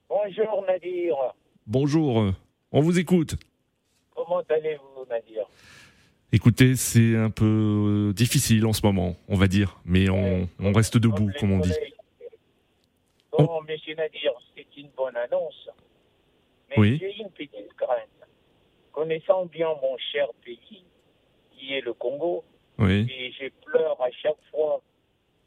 Bonjour 0.09 0.65
Nadir. 0.69 1.15
Bonjour. 1.67 2.33
On 2.71 2.81
vous 2.81 2.99
écoute. 2.99 3.37
Comment 4.27 4.43
allez-vous, 4.49 5.05
Nadir 5.11 5.47
Écoutez, 6.33 6.77
c'est 6.77 7.15
un 7.15 7.31
peu 7.31 8.13
difficile 8.17 8.65
en 8.67 8.73
ce 8.73 8.85
moment, 8.85 9.17
on 9.29 9.37
va 9.37 9.47
dire, 9.47 9.79
mais 9.85 10.09
on, 10.09 10.49
reste 10.75 10.97
debout, 10.97 11.31
comme 11.39 11.53
on 11.53 11.59
dit. 11.59 11.75
Bon, 13.37 13.61
monsieur 13.69 13.95
Nadir, 13.95 14.33
c'est 14.57 14.67
une 14.79 14.89
bonne 14.97 15.17
annonce. 15.17 15.69
Mais 16.77 16.97
j'ai 16.97 17.15
une 17.21 17.31
petite 17.31 17.73
crainte. 17.77 18.09
Connaissant 18.93 19.45
bien 19.47 19.69
mon 19.83 19.97
cher 20.13 20.29
pays, 20.45 20.85
qui 21.53 21.75
est 21.75 21.83
le 21.83 21.93
Congo, 21.93 22.45
et 22.81 23.33
je 23.39 23.49
pleure 23.67 24.01
à 24.01 24.11
chaque 24.11 24.43
fois 24.51 24.81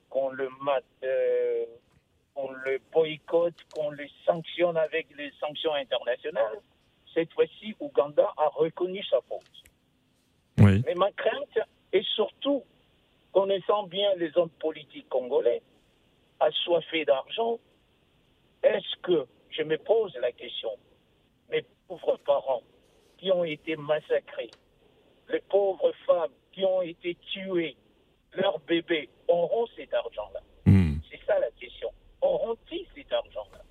qu'on 0.09 0.29
le 0.29 0.49
mate, 0.61 0.83
euh, 1.03 1.65
qu'on 2.35 2.51
le 2.51 2.79
boycotte, 2.93 3.55
qu'on 3.73 3.89
le 3.89 4.05
sanctionne 4.25 4.77
avec 4.77 5.07
les 5.17 5.31
sanctions 5.39 5.73
internationales. 5.73 6.61
Cette 7.17 7.33
fois-ci, 7.33 7.73
Ouganda 7.79 8.31
a 8.37 8.47
reconnu 8.49 9.03
sa 9.05 9.19
faute. 9.21 9.41
Mais 10.59 10.93
ma 10.93 11.11
crainte 11.13 11.57
est 11.91 12.05
surtout, 12.13 12.63
connaissant 13.33 13.87
bien 13.87 14.13
les 14.17 14.37
hommes 14.37 14.51
politiques 14.59 15.09
congolais, 15.09 15.63
assoiffés 16.39 17.05
d'argent, 17.05 17.57
est-ce 18.61 19.01
que, 19.01 19.25
je 19.49 19.63
me 19.63 19.79
pose 19.79 20.15
la 20.21 20.31
question, 20.31 20.69
mes 21.49 21.65
pauvres 21.87 22.19
parents 22.23 22.61
qui 23.17 23.31
ont 23.31 23.43
été 23.43 23.75
massacrés, 23.77 24.51
les 25.29 25.41
pauvres 25.49 25.91
femmes 26.05 26.33
qui 26.51 26.65
ont 26.65 26.83
été 26.83 27.15
tuées, 27.33 27.75
leurs 28.33 28.59
bébés 28.59 29.09
auront 29.27 29.65
cet 29.75 29.91
argent-là? 29.91 30.41
Hmm. 30.67 30.97
C'est 31.09 31.25
ça 31.25 31.39
la 31.39 31.49
question. 31.49 31.89
Auront-ils 32.21 32.85
cet 32.93 33.11
argent-là? 33.11 33.63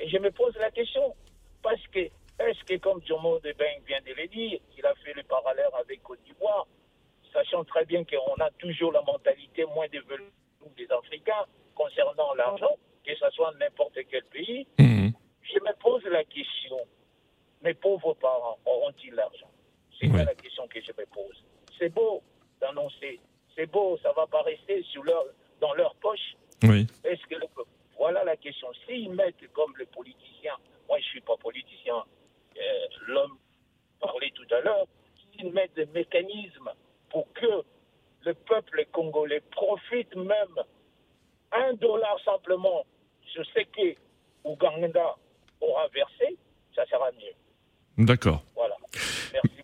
Et 0.00 0.08
je 0.10 0.18
me 0.18 0.30
pose 0.30 0.54
la 0.56 0.70
question 0.70 1.14
parce 1.62 1.86
que, 1.88 2.10
est-ce 2.40 2.64
que, 2.64 2.76
comme 2.78 3.00
Jomo 3.06 3.38
de 3.40 3.52
Beng 3.52 3.82
vient 3.86 4.00
de 4.00 4.12
le 4.14 4.26
dire, 4.28 4.60
il 4.76 4.86
a 4.86 4.94
fait 4.96 5.12
le 5.14 5.22
parallèle 5.24 5.70
avec 5.78 6.02
Côte 6.02 6.22
d'Ivoire, 6.24 6.66
sachant 7.32 7.64
très 7.64 7.84
bien 7.84 8.04
qu'on 8.04 8.34
a 8.40 8.50
toujours 8.58 8.92
la 8.92 9.02
mentalité 9.02 9.64
moins 9.66 9.88
développée 9.88 10.24
des 10.76 10.88
Africains 10.90 11.46
concernant 11.74 12.34
l'argent, 12.34 12.76
que 13.04 13.14
ce 13.14 13.30
soit 13.30 13.52
n'importe 13.58 13.98
quel 14.10 14.24
pays, 14.24 14.66
hmm. 14.78 15.08
je 15.42 15.60
me 15.60 15.72
pose 15.80 16.04
la 16.04 16.24
question, 16.24 16.78
mes 17.62 17.74
pauvres 17.74 18.14
parents 18.14 18.58
auront-ils 18.66 19.14
l'argent? 19.14 19.50
C'est 19.98 20.08
ça 20.08 20.24
la 20.24 20.34
question 20.34 20.66
que 20.68 20.80
je 20.80 20.92
me 20.92 21.06
pose. 21.06 21.44
C'est 21.78 21.90
beau 21.90 22.22
d'annoncer 22.60 23.20
c'est 23.60 23.70
beau, 23.70 23.98
ça 24.02 24.12
va 24.12 24.26
pas 24.26 24.42
rester 24.42 24.82
sur 24.84 25.02
leur, 25.04 25.24
dans 25.60 25.74
leur 25.74 25.94
poche. 25.96 26.36
Oui. 26.62 26.86
Est-ce 27.04 27.22
que 27.26 27.36
voilà 27.98 28.24
la 28.24 28.36
question. 28.36 28.68
S'ils 28.86 29.10
mettent 29.10 29.52
comme 29.52 29.76
le 29.76 29.84
politicien, 29.86 30.54
moi 30.88 30.98
je 30.98 31.04
suis 31.04 31.20
pas 31.20 31.36
politicien, 31.36 32.02
l'homme 33.06 33.36
parlait 34.00 34.32
tout 34.34 34.54
à 34.54 34.60
l'heure, 34.60 34.86
s'ils 35.32 35.52
mettent 35.52 35.74
des 35.74 35.86
mécanismes 35.86 36.70
pour 37.10 37.26
que 37.34 37.64
le 38.24 38.34
peuple 38.34 38.86
congolais 38.92 39.42
profite 39.50 40.14
même 40.16 40.64
un 41.52 41.74
dollar 41.74 42.18
simplement 42.24 42.84
sur 43.26 43.44
ce 43.46 43.60
que 43.60 43.96
Ouganda 44.44 45.16
aura 45.60 45.88
versé, 45.88 46.36
ça 46.74 46.84
sera 46.86 47.10
mieux. 47.12 48.04
D'accord. 48.04 48.42
Voilà. 48.54 48.76
Merci. 49.32 49.60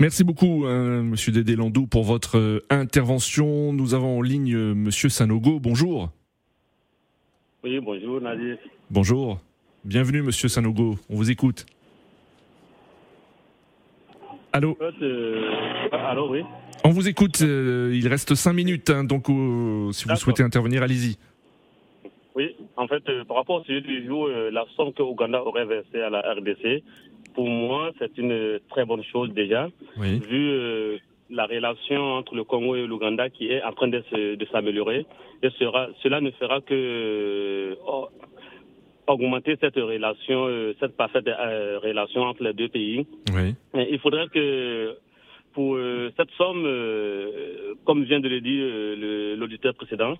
Merci 0.00 0.24
beaucoup, 0.24 0.66
euh, 0.66 1.02
Monsieur 1.02 1.32
Dédé 1.32 1.54
Landou, 1.54 1.86
pour 1.86 2.02
votre 2.02 2.36
euh, 2.36 2.66
intervention. 2.68 3.72
Nous 3.72 3.94
avons 3.94 4.18
en 4.18 4.22
ligne 4.22 4.54
euh, 4.54 4.74
Monsieur 4.74 5.08
Sanogo. 5.08 5.60
Bonjour. 5.60 6.10
Oui, 7.62 7.78
bonjour, 7.80 8.20
Nadir. 8.20 8.58
Bonjour. 8.90 9.38
Bienvenue, 9.84 10.22
Monsieur 10.22 10.48
Sanogo. 10.48 10.98
On 11.08 11.14
vous 11.14 11.30
écoute. 11.30 11.64
Allô 14.54 14.78
Allô, 15.92 16.30
oui. 16.30 16.44
On 16.84 16.90
vous 16.90 17.08
écoute. 17.08 17.40
il 17.40 18.06
reste 18.08 18.36
cinq 18.36 18.52
minutes, 18.52 18.88
hein, 18.88 19.02
donc 19.02 19.26
si 19.92 20.08
vous 20.08 20.16
souhaitez 20.16 20.44
intervenir, 20.44 20.82
allez-y. 20.82 21.16
Oui, 22.36 22.54
en 22.76 22.86
fait, 22.86 23.02
par 23.28 23.38
rapport 23.38 23.60
au 23.60 23.64
sujet 23.64 23.80
du 23.80 24.06
jour, 24.06 24.28
la 24.28 24.64
somme 24.76 24.92
que 24.92 25.02
Ouganda 25.02 25.42
aurait 25.42 25.66
versée 25.66 26.00
à 26.00 26.08
la 26.08 26.20
RDC, 26.20 26.82
pour 27.34 27.48
moi, 27.48 27.90
c'est 27.98 28.16
une 28.16 28.60
très 28.70 28.84
bonne 28.84 29.02
chose 29.02 29.32
déjà, 29.34 29.68
vu 29.96 30.50
euh, 30.50 30.98
la 31.30 31.46
relation 31.46 32.00
entre 32.00 32.36
le 32.36 32.44
Congo 32.44 32.76
et 32.76 32.86
l'Ouganda 32.86 33.28
qui 33.28 33.48
est 33.48 33.62
en 33.62 33.72
train 33.72 33.88
de, 33.88 34.02
s'améliorer. 34.52 35.04
Et 35.42 35.48
cela 35.58 36.20
ne 36.20 36.30
fera 36.30 36.60
que 36.60 36.74
euh, 36.74 37.74
augmenter 39.06 39.56
cette 39.60 39.76
relation, 39.76 40.46
euh, 40.46 40.74
cette 40.80 40.96
parfaite 40.96 41.26
relation 41.26 42.22
entre 42.22 42.42
les 42.42 42.52
deux 42.52 42.68
pays. 42.68 43.06
il 43.74 43.98
faudrait 44.00 44.28
que 44.28 44.96
pour 45.52 45.78
cette 46.16 46.30
somme, 46.32 46.64
comme 47.84 48.04
vient 48.04 48.20
de 48.20 48.28
le 48.28 48.40
dire 48.40 49.36
l'auditeur 49.38 49.74
précédent, 49.74 50.16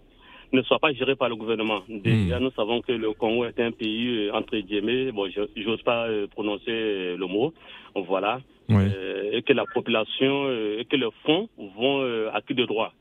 ne 0.55 0.63
soit 0.63 0.79
pas 0.79 0.93
géré 0.93 1.17
par 1.17 1.29
le 1.29 1.37
gouvernement. 1.37 1.83
Déjà, 1.89 2.39
hmm. 2.39 2.43
nous 2.43 2.51
savons 2.53 2.81
que 2.81 2.93
le 2.93 3.13
Congo 3.13 3.45
est 3.45 3.59
un 3.61 3.73
pays, 3.73 4.29
euh, 4.29 4.35
entre 4.35 4.57
guillemets, 4.57 5.13
bon, 5.13 5.29
je 5.29 5.63
n'ose 5.63 5.83
pas 5.83 6.07
euh, 6.07 6.27
prononcer 6.29 6.71
euh, 6.71 7.17
le 7.17 7.27
mot, 7.27 7.53
voilà, 7.95 8.41
et 8.69 9.43
que 9.43 9.53
la 9.53 9.65
population, 9.67 10.51
et 10.51 10.85
que 10.89 10.97
les 10.97 11.09
fonds 11.25 11.49
vont 11.77 12.01
à 12.33 12.41
qui 12.41 12.55
de 12.55 12.65
droit. 12.65 12.93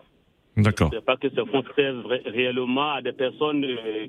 D'accord. 0.56 0.92
C'est 0.94 1.04
pas 1.04 1.18
que 1.18 1.30
ces 1.30 1.46
fonds 1.48 1.64
servent 1.76 2.06
réellement 2.26 2.92
à 2.92 3.02
des 3.02 3.12
personnes 3.12 3.66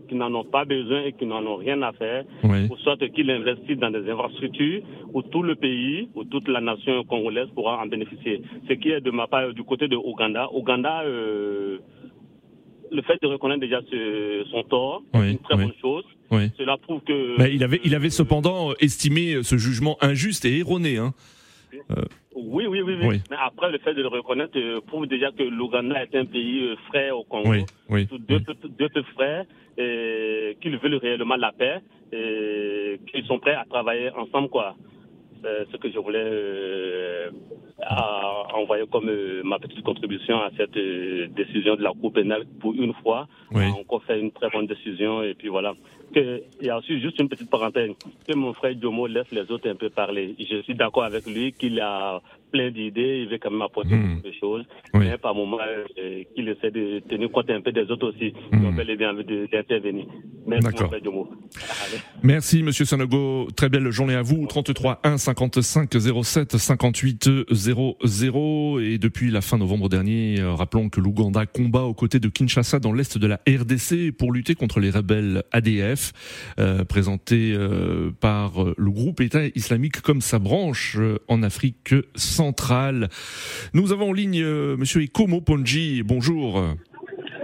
qui 0.09 0.15
n'en 0.15 0.35
ont 0.35 0.45
pas 0.45 0.67
besoin 0.67 1.05
et 1.05 1.13
qui 1.13 1.25
n'en 1.25 1.45
ont 1.47 1.57
rien 1.57 1.81
à 1.83 1.93
faire, 1.93 2.25
ou 2.43 2.77
soit 2.83 2.99
qu'ils 2.99 3.31
investissent 3.31 3.79
dans 3.79 3.91
des 3.91 4.11
infrastructures 4.11 4.83
où 5.13 5.23
tout 5.23 5.43
le 5.43 5.55
pays, 5.55 6.09
ou 6.15 6.25
toute 6.25 6.49
la 6.49 6.61
nation 6.61 7.03
congolaise 7.05 7.49
pourra 7.55 7.83
en 7.83 7.87
bénéficier. 7.87 8.43
Ce 8.69 8.75
qui 8.75 8.91
est 8.91 9.01
de 9.01 9.11
ma 9.11 9.27
part 9.27 9.55
du 9.55 9.63
côté 9.65 9.89
de 9.89 9.97
Ouganda. 9.97 10.49
Ouganda, 10.53 11.03
le 11.05 11.81
fait 13.07 13.19
de 13.23 13.27
reconnaître 13.27 13.61
déjà 13.61 13.81
son 14.51 14.63
tort, 14.65 15.03
c'est 15.15 15.31
une 15.31 15.39
très 15.39 15.57
bonne 15.57 15.73
chose. 15.81 16.05
Cela 16.59 16.77
prouve 16.77 17.01
que. 17.07 17.39
Mais 17.39 17.55
il 17.55 17.65
avait, 17.65 17.81
il 17.85 17.95
avait 17.95 18.11
cependant 18.11 18.75
estimé 18.81 19.43
ce 19.43 19.57
jugement 19.57 19.97
injuste 20.03 20.45
et 20.45 20.59
erroné. 20.59 20.99
Hein. 20.99 21.15
Oui, 22.37 22.67
oui, 22.67 22.83
oui, 22.83 22.97
oui, 23.01 23.21
Mais 23.31 23.37
après, 23.41 23.71
le 23.71 23.79
fait 23.79 23.95
de 23.95 24.03
le 24.03 24.09
reconnaître 24.09 24.59
euh, 24.59 24.81
prouve 24.81 25.07
déjà 25.07 25.31
que 25.31 25.43
l'Ouganda 25.43 26.03
est 26.03 26.15
un 26.17 26.25
pays 26.25 26.65
euh, 26.65 26.77
frère 26.89 27.17
au 27.17 27.25
Congo. 27.25 27.49
Oui, 27.89 28.09
Deux, 28.11 28.41
deux, 28.41 29.03
frères 29.15 29.45
qui 29.77 30.69
veulent 30.69 30.97
réellement 30.97 31.37
la 31.37 31.53
paix 31.53 31.81
et 32.13 33.01
qui 33.07 33.23
sont 33.27 33.39
prêts 33.39 33.55
à 33.55 33.65
travailler 33.65 34.11
ensemble, 34.11 34.49
quoi. 34.49 34.75
C'est 35.45 35.73
ce 35.73 35.77
que 35.77 35.91
je 35.91 35.99
voulais 35.99 36.25
euh, 36.25 37.29
envoyer 38.55 38.85
comme 38.91 39.09
euh, 39.09 39.43
ma 39.45 39.59
petite 39.59 39.83
contribution 39.83 40.37
à 40.41 40.51
cette 40.57 40.77
euh, 40.77 41.27
décision 41.29 41.77
de 41.77 41.83
la 41.83 41.93
Cour 41.93 42.13
pénale 42.13 42.45
pour 42.61 42.73
une 42.73 42.95
fois. 42.95 43.29
On 43.51 43.61
a 43.61 43.67
encore 43.67 44.03
fait 44.05 44.19
une 44.19 44.33
très 44.33 44.49
bonne 44.49 44.67
décision 44.67 45.23
et 45.23 45.35
puis 45.35 45.49
voilà. 45.49 45.75
Que, 46.15 46.43
il 46.61 46.67
y 46.67 46.71
a 46.71 46.79
aussi 46.79 46.99
juste 47.01 47.19
une 47.21 47.29
petite 47.29 47.51
parenthèse, 47.51 47.91
que 48.27 48.35
mon 48.35 48.55
frère 48.55 48.75
Jomo 48.81 49.07
laisse 49.07 49.31
les 49.33 49.51
autres 49.51 49.69
un 49.69 49.75
peu 49.75 49.91
parler. 49.91 50.35
Je 50.39 50.63
suis 50.63 50.75
d'accord 50.75 51.05
avec 51.05 51.27
lui 51.27 51.53
qu'il 51.53 51.79
a 51.81 52.23
plein 52.55 52.71
d'idées, 52.71 53.23
il 53.23 53.29
veut 53.29 53.39
quand 53.43 53.51
même 53.51 53.63
apporter 53.63 53.97
mmh. 53.97 54.21
des 54.23 54.33
choses, 54.39 54.65
mais 54.95 55.19
par 55.19 55.35
moment, 55.35 55.59
euh, 55.61 56.23
qu'il 56.35 56.49
essaie 56.49 56.71
de 56.71 57.01
tenir 57.01 57.29
compte 57.33 57.51
un 57.51 57.61
peu 57.61 57.73
des 57.73 57.91
autres 57.91 58.11
aussi, 58.11 58.33
mmh. 58.53 58.61
qui 58.61 58.67
ont 58.67 58.97
bien 58.97 59.11
envie 59.11 59.49
d'intervenir. 59.49 60.07
Merci, 60.47 60.85
mon 61.07 61.29
Merci, 62.23 62.63
Monsieur 62.63 62.85
Sanogo. 62.85 63.49
Très 63.57 63.69
belle 63.69 63.91
journée 63.91 64.15
à 64.15 64.23
vous. 64.23 64.47
33 64.47 65.01
1 65.03 65.17
55 65.17 65.91
07 66.23 66.57
58 66.57 67.31
00. 67.51 68.81
Et 68.81 68.99
depuis 68.99 69.31
la 69.31 69.41
fin 69.41 69.57
novembre 69.57 69.89
dernier, 69.89 70.41
euh, 70.41 70.53
rappelons 70.53 70.91
que 70.91 71.01
l'Ouganda 71.01 71.47
combat 71.47 71.83
aux 71.83 71.95
côtés 71.95 72.21
de 72.21 72.29
Kinshasa 72.29 72.79
dans 72.79 72.93
l'est 72.93 73.17
de 73.17 73.27
la 73.27 73.41
RDC 73.49 74.13
pour 74.17 74.33
lutter 74.33 74.55
contre 74.55 74.81
les 74.81 74.91
rebelles 74.91 75.45
ADF, 75.53 76.13
euh, 76.59 76.85
présentés 76.85 77.55
euh, 77.55 78.11
par 78.21 78.53
le 78.77 78.91
groupe 78.91 79.21
État 79.21 79.47
islamique 79.55 80.01
comme 80.03 80.21
sa 80.21 80.39
branche 80.39 80.99
en 81.29 81.43
Afrique 81.43 81.95
centrale. 82.15 82.44
Nous 83.73 83.93
avons 83.93 84.11
en 84.11 84.13
ligne 84.13 84.45
Monsieur 84.45 85.03
Ikomo 85.03 85.41
Ponji. 85.41 86.03
Bonjour. 86.03 86.63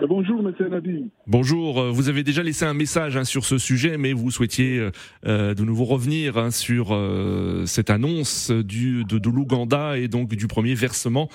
bonjour, 0.09 0.43
monsieur 0.43 0.69
Nadi. 0.69 1.11
Bonjour, 1.27 1.93
vous 1.93 2.09
avez 2.09 2.23
déjà 2.23 2.43
laissé 2.43 2.65
un 2.65 2.75
message 2.75 3.17
hein, 3.17 3.25
sur 3.25 3.45
ce 3.45 3.59
sujet, 3.59 3.97
mais 3.97 4.13
vous 4.13 4.31
souhaitiez 4.31 4.91
euh, 5.27 5.55
de 5.55 5.63
nouveau 5.63 5.85
revenir 5.85 6.37
hein, 6.37 6.51
sur 6.51 6.89
euh, 6.91 7.65
cette 7.67 7.91
annonce 7.91 8.51
du, 8.51 9.05
de, 9.05 9.19
de 9.19 9.31
l'Ouganda 9.31 9.97
et 9.97 10.09
donc 10.09 10.35
du 10.35 10.47
premier 10.47 10.75
versement 10.75 11.29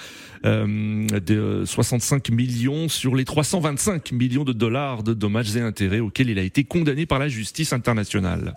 euh, 0.46 1.08
de 1.08 1.64
65 1.66 2.30
millions 2.32 2.90
sur 2.90 3.16
les 3.16 3.26
325 3.26 4.12
millions 4.12 4.44
de 4.44 4.54
dollars 4.54 5.04
de 5.04 5.14
dommages 5.14 5.56
et 5.56 5.62
intérêts 5.62 6.00
auxquels 6.00 6.30
il 6.30 6.40
a 6.40 6.44
été 6.44 6.64
condamné 6.64 7.06
par 7.06 7.20
la 7.20 7.28
justice 7.28 7.74
internationale. 7.74 8.54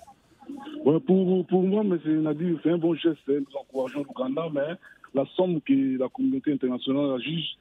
Ouais, 0.84 1.00
pour, 1.00 1.46
pour 1.46 1.62
moi, 1.64 1.84
monsieur 1.84 2.20
Nadi, 2.20 2.56
c'est 2.62 2.70
un 2.70 2.78
bon 2.78 2.94
geste, 2.94 3.18
nous 3.28 3.44
encourageons 3.60 4.04
l'Ouganda, 4.04 4.48
mais 4.52 4.74
la 5.14 5.24
somme 5.36 5.60
que 5.60 5.98
la 5.98 6.08
communauté 6.08 6.52
internationale 6.52 7.20
juge 7.22 7.56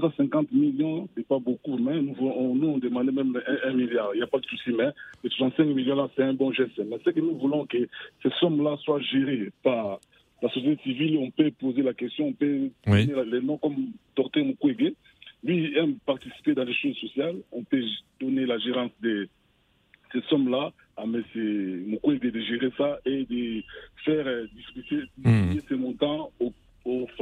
350 0.00 0.50
millions, 0.52 1.08
c'est 1.16 1.26
pas 1.26 1.38
beaucoup, 1.38 1.78
mais 1.78 2.00
nous, 2.02 2.16
on, 2.20 2.54
nous, 2.54 2.68
on 2.68 2.78
demandait 2.78 3.12
même 3.12 3.40
un, 3.64 3.72
milliard. 3.72 4.10
Il 4.14 4.18
n'y 4.18 4.22
a 4.22 4.26
pas 4.26 4.38
de 4.40 4.46
souci, 4.46 4.70
mais 4.76 4.88
les 5.22 5.30
65 5.30 5.64
millions-là, 5.66 6.08
c'est 6.16 6.22
un 6.24 6.34
bon 6.34 6.52
geste. 6.52 6.78
Mais 6.78 6.96
c'est 7.04 7.14
que 7.14 7.20
nous 7.20 7.38
voulons 7.38 7.64
que 7.66 7.78
ces 8.22 8.30
sommes-là 8.40 8.76
soient 8.78 9.00
gérées 9.00 9.52
par 9.62 10.00
la 10.42 10.48
société 10.50 10.82
civile. 10.82 11.18
On 11.18 11.30
peut 11.30 11.50
poser 11.52 11.82
la 11.82 11.94
question, 11.94 12.28
on 12.28 12.32
peut 12.32 12.70
oui. 12.88 13.06
donner 13.06 13.30
les 13.30 13.40
noms 13.40 13.58
comme 13.58 13.92
Dr 14.16 14.44
Mukwege. 14.44 14.94
Lui, 15.44 15.64
il 15.64 15.78
aime 15.78 15.94
participer 16.04 16.54
dans 16.54 16.64
les 16.64 16.74
choses 16.74 16.96
sociales. 16.96 17.36
On 17.52 17.62
peut 17.62 17.82
donner 18.20 18.46
la 18.46 18.58
gérance 18.58 18.90
de 19.00 19.28
ces 20.12 20.22
sommes-là 20.22 20.72
à 20.96 21.04
M. 21.04 21.22
Mukwege 21.86 22.20
de 22.20 22.40
gérer 22.40 22.70
ça 22.76 22.98
et 23.06 23.24
de 23.26 23.62
faire 24.04 24.26
euh, 24.26 24.46
discuter, 24.56 25.04
Mmh. 25.18 25.58
ces 25.68 25.76
montants 25.76 26.30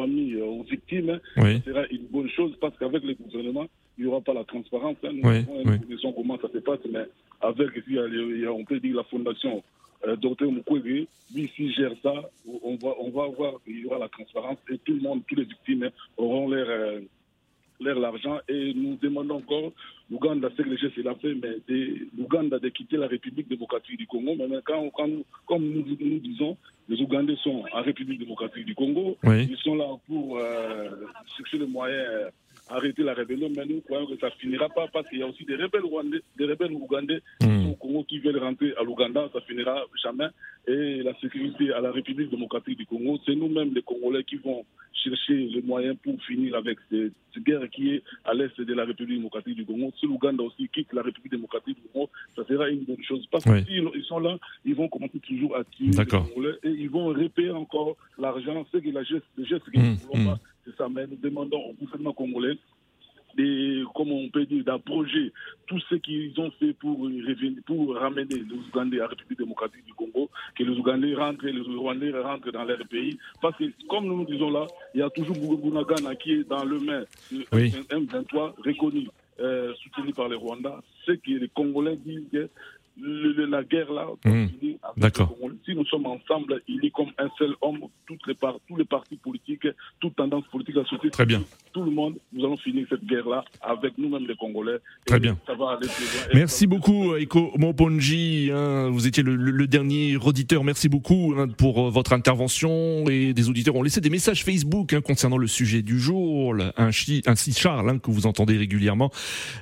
aux 0.03 0.07
familles, 0.07 0.35
euh, 0.37 0.45
aux 0.45 0.63
victimes, 0.63 1.21
Oui. 1.37 1.61
ce 1.65 1.71
sera 1.71 1.87
une 1.91 2.07
bonne 2.11 2.29
chose 2.31 2.53
parce 2.61 2.77
qu'avec 2.79 3.03
le 3.05 3.15
gouvernement, 3.15 3.67
il 3.99 4.05
n'y 4.05 4.11
aura 4.11 4.21
pas 4.21 4.35
la 4.35 4.45
transparence. 4.45 4.97
hein. 5.05 5.11
Nous 5.13 5.29
Oui, 5.29 5.37
avons 5.39 5.63
oui. 5.65 6.13
comment 6.17 6.39
ça 6.41 6.49
se 6.53 6.59
passe, 6.59 6.81
mais 6.91 7.05
avec, 7.41 7.71
il 7.87 7.95
y 7.95 7.99
a- 7.99 8.07
il 8.07 8.41
y 8.41 8.47
a- 8.47 8.53
on 8.53 8.65
peut 8.65 8.81
dire, 8.81 8.97
la 8.97 9.05
fondation 9.05 9.63
euh, 10.05 10.17
Dr 10.17 10.51
Mukwege, 10.51 11.07
lui, 11.33 11.49
s'il 11.55 11.73
gère 11.73 11.93
ça, 12.03 12.13
on 12.65 12.75
va, 12.75 12.93
on 12.99 13.11
va 13.11 13.27
voir 13.29 13.53
qu'il 13.65 13.79
y 13.79 13.85
aura 13.87 13.99
la 14.01 14.09
transparence 14.09 14.59
et 14.69 14.79
tout 14.79 14.95
le 14.95 15.01
monde, 15.01 15.23
tous 15.29 15.37
les 15.37 15.45
victimes 15.45 15.91
auront 16.17 16.49
leur, 16.49 16.67
euh, 16.69 17.01
leur 17.81 18.01
l'argent 18.01 18.39
et 18.49 18.75
nous 18.75 18.97
demandons 19.01 19.37
encore 19.37 19.71
l'Ouganda, 20.11 20.51
c'est 20.57 20.65
que 20.65 20.71
le 20.71 20.77
geste 20.77 20.99
a 21.07 21.15
fait, 21.15 21.35
mais 21.35 21.53
l'Ouganda 22.19 22.59
de 22.59 22.69
quitter 22.71 22.97
la 22.97 23.07
République 23.07 23.47
démocratique 23.49 23.97
du 23.99 24.07
Congo. 24.09 24.35
Mais 24.37 24.49
quand, 24.65 24.91
comme 25.47 25.63
nous, 25.69 25.85
nous 26.01 26.19
disons, 26.19 26.57
les 26.89 27.01
Ougandais 27.01 27.37
sont 27.37 27.65
en 27.73 27.83
République 27.83 28.19
démocratique 28.19 28.65
du 28.65 28.75
Congo, 28.75 29.17
Oui. 29.25 29.49
ils 29.51 29.57
sont 29.59 29.75
là 29.77 29.87
pour 30.07 30.39
euh, 30.39 30.89
chercher 31.37 31.59
le 31.59 31.67
moyen 31.67 31.95
euh, 31.95 32.31
arrêter 32.73 33.03
la 33.03 33.15
rébellion, 33.15 33.51
mais 33.55 33.65
nous 33.67 33.81
croyons 33.83 34.07
que 34.07 34.17
ça 34.19 34.31
finira 34.33 34.69
pas 34.69 34.87
parce 34.93 35.09
qu'il 35.09 35.19
y 35.19 35.23
a 35.23 35.27
aussi 35.27 35.45
des 35.45 35.57
rebelles 35.57 35.85
rwandais, 35.85 36.23
des 36.37 36.45
rebelles 36.47 36.73
ougandais 36.73 37.23
sont 37.41 37.71
au 37.71 37.75
Congo 37.75 38.05
qui 38.05 38.19
veulent 38.19 38.39
rentrer 38.39 38.73
à 38.79 38.83
l'Ouganda, 38.83 39.29
ça 39.33 39.41
finira 39.43 39.85
jamais. 40.03 40.27
Et 40.67 41.03
la 41.03 41.13
sécurité 41.21 41.73
à 41.73 41.81
la 41.81 41.91
République 41.91 42.31
démocratique 42.31 42.79
du 42.79 42.87
Congo, 42.87 43.19
c'est 43.27 43.35
nous-mêmes 43.35 43.75
les 43.75 43.83
Congolais 43.83 44.23
qui 44.25 44.37
vont 44.37 44.65
chercher 44.93 45.35
les 45.35 45.63
moyens 45.63 45.97
pour 46.03 46.21
finir 46.23 46.55
avec 46.55 46.79
cette, 46.91 47.13
guerre 47.45 47.69
qui 47.71 47.95
est 47.95 48.03
à 48.25 48.35
l'est 48.35 48.61
de 48.61 48.75
la 48.75 48.85
République 48.85 49.17
démocratique 49.17 49.57
du 49.57 49.65
Congo. 49.65 49.91
Si 49.99 50.07
l'Ouganda 50.07 50.43
aussi 50.45 50.69
quitte 50.69 50.93
la 50.93 51.03
République 51.03 51.33
démocratique 51.33 51.77
du 51.83 51.89
Congo, 51.93 52.11
ça 52.37 52.45
sera 52.47 52.69
une 52.69 52.85
bonne 52.85 53.03
chose. 53.03 53.27
Parce 53.31 53.45
que 53.45 53.51
Oui. 53.51 53.65
s'ils 53.67 53.89
ils 53.95 54.05
sont 54.05 54.21
là, 54.21 54.39
ils 54.65 54.75
vont 54.75 54.89
commencer 54.89 55.19
toujours 55.19 55.57
à 55.57 55.65
tuer 55.65 55.87
les. 55.91 56.07
Congolais 56.07 56.55
et 56.63 56.69
ils 56.71 56.91
vont 56.91 57.09
répayer 57.09 57.51
encore 57.51 57.97
l'argent. 58.19 58.65
C'est 58.71 58.83
que 58.83 58.91
la 58.91 59.03
geste, 59.03 59.25
le 59.37 59.45
geste 59.45 59.65
que 59.71 59.79
Mmh, 59.79 59.83
nous 59.83 59.91
ne 59.91 59.97
voulons 59.97 60.19
mmh. 60.21 60.27
pas, 60.27 60.39
c'est 60.65 60.77
ça. 60.77 60.89
Mais 60.89 61.07
nous 61.07 61.17
demandons 61.17 61.61
au 61.61 61.73
gouvernement 61.75 62.13
congolais 62.13 62.59
des, 63.37 63.83
comment 63.95 64.17
on 64.17 64.29
peut 64.29 64.45
dire, 64.45 64.65
d'abroger 64.65 65.33
tout 65.67 65.81
ce 65.89 65.95
qu'ils 65.97 66.39
ont 66.39 66.51
fait 66.59 66.73
pour, 66.75 67.09
ramener 67.95 68.25
les 68.25 68.43
Ougandais 68.69 68.99
à 68.99 69.03
la 69.03 69.09
République 69.09 69.39
démocratique 69.39 69.85
du 69.85 69.95
Congo, 69.95 70.31
que 70.57 70.65
les 70.65 70.77
Ougandais 70.77 71.15
rentrent, 71.15 71.47
les 71.47 71.61
Rwandais 71.61 72.13
rentrent 72.19 72.51
dans 72.53 72.65
leur 72.65 72.87
pays. 72.89 73.19
Parce 73.41 73.57
que, 73.57 73.65
comme 73.89 74.07
nous 74.07 74.19
nous 74.19 74.27
disons 74.27 74.51
là, 74.51 74.67
il 74.95 75.01
y 75.01 75.03
a 75.03 75.11
toujours 75.11 75.37
Bunagana 75.37 76.15
qui 76.17 76.33
est 76.33 76.49
dans 76.49 76.65
le 76.65 76.79
main 76.79 77.05
de 77.31 77.45
Oui. 77.53 77.71
M23, 77.91 78.55
reconnu, 78.65 79.09
euh, 79.41 79.73
soutenu 79.75 80.13
par 80.13 80.29
les 80.29 80.37
Rwandais. 80.37 80.69
C'est 81.07 81.21
que 81.21 81.31
les 81.31 81.49
Congolais 81.49 81.97
disent 81.97 82.29
que 82.33 82.49
le- 83.01 83.33
le- 83.33 83.47
la 83.47 83.63
guerre 83.65 83.93
là, 83.93 84.07
Mmh. 84.25 84.31
avec 84.97 85.19
les 85.19 85.25
Congolais. 85.27 85.55
Si 85.65 85.75
nous 85.75 85.85
sommes 85.87 86.07
ensemble, 86.07 86.61
unis 86.69 86.91
comme 86.93 87.09
un 87.19 87.29
seul 87.39 87.55
homme, 87.63 87.81
toutes 88.07 88.27
les 88.27 88.35
par- 88.35 88.59
tous 88.69 88.77
les 88.77 88.85
partis 88.85 89.17
politiques, 89.17 89.67
toutes 90.01 90.17
tendances 90.17 90.45
politiques, 90.53 90.77
la 90.77 90.85
société 90.85 91.11
Très 91.11 91.27
bien. 91.27 91.43
tout 91.73 91.83
le 91.83 91.91
monde, 91.91 92.17
nous 92.33 92.45
allons 92.45 92.57
finir 92.59 92.87
cette 92.91 93.05
guerre-là 93.05 93.45
avec 93.61 93.97
nous-mêmes 93.99 94.27
les 94.27 94.37
Congolais. 94.37 94.79
Très 95.07 95.17
Et 95.17 95.21
bien. 95.21 95.39
Ça 95.47 95.55
va 95.55 95.71
aller 95.71 95.89
plus 95.89 96.05
loin. 96.05 96.33
Et 96.33 96.37
Merci 96.37 96.67
beaucoup, 96.67 97.15
Eko 97.17 97.53
Moponji. 97.59 98.51
hein, 98.53 98.89
vous 98.91 99.07
étiez 99.07 99.23
le, 99.23 99.67
dernier 99.67 100.17
auditeur. 100.17 100.65
Merci 100.65 100.89
beaucoup 100.89 101.35
hein, 101.37 101.49
pour 101.49 101.87
euh, 101.87 101.91
votre 101.91 102.13
intervention. 102.13 103.05
Et 103.09 103.33
des 103.33 103.49
auditeurs 103.49 103.75
ont 103.77 103.83
laissé 103.83 104.01
des 104.01 104.11
messages 104.11 104.45
Facebook 104.45 104.93
hein, 104.93 105.01
concernant 105.01 105.39
le 105.39 105.47
sujet 105.47 105.83
du 105.83 105.99
jour. 105.99 106.55
Ainsi, 106.77 107.23
Charles, 107.57 108.01
que 108.01 108.11
vous 108.11 108.27
entendez 108.27 108.57
régulièrement, 108.57 109.11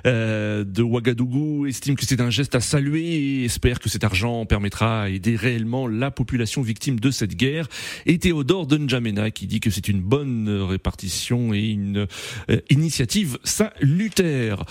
euh, 0.05 0.63
de 0.63 0.81
Ouagadougou, 0.83 1.65
estime 1.67 1.95
que 1.95 2.05
c'est 2.05 2.19
un 2.21 2.29
geste 2.29 2.55
à 2.55 2.59
saluer 2.59 3.20
et 3.21 3.45
espère 3.45 3.79
que 3.79 3.89
cet 3.89 4.03
argent 4.03 4.45
permettra 4.45 5.03
à 5.03 5.09
aider 5.09 5.35
réellement 5.35 5.87
la 5.87 6.11
population 6.11 6.61
victime 6.61 6.99
de 6.99 7.11
cette 7.11 7.35
guerre. 7.35 7.67
Et 8.05 8.17
Théodore 8.17 8.67
N'Djamena 8.67 9.31
qui 9.31 9.47
dit 9.47 9.59
que 9.59 9.69
c'est 9.69 9.87
une 9.87 10.01
bonne 10.01 10.49
répartition 10.49 11.53
et 11.53 11.69
une 11.69 12.07
euh, 12.49 12.57
initiative 12.69 13.37
salutaire. 13.43 14.63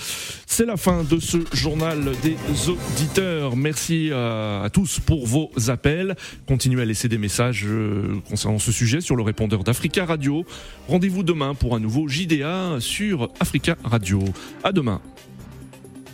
C'est 0.46 0.66
la 0.66 0.76
fin 0.76 1.04
de 1.04 1.18
ce 1.18 1.38
journal 1.52 2.12
des 2.22 2.36
auditeurs. 2.68 3.56
Merci 3.56 4.10
à, 4.12 4.62
à 4.62 4.70
tous 4.70 5.00
pour 5.00 5.26
vos 5.26 5.50
appels. 5.68 6.16
Continuez 6.46 6.82
à 6.82 6.84
laisser 6.84 7.08
des 7.08 7.18
messages 7.18 7.64
euh, 7.66 8.16
concernant 8.28 8.58
ce 8.58 8.72
sujet 8.72 9.00
sur 9.00 9.16
le 9.16 9.22
répondeur 9.22 9.64
d'Africa 9.64 10.04
Radio. 10.04 10.44
Rendez-vous 10.88 11.22
demain 11.22 11.54
pour 11.54 11.74
un 11.74 11.80
nouveau 11.80 12.08
JDA 12.08 12.78
sur 12.80 13.30
Africa 13.40 13.76
Radio. 13.84 14.24
À 14.64 14.72
demain. 14.72 15.00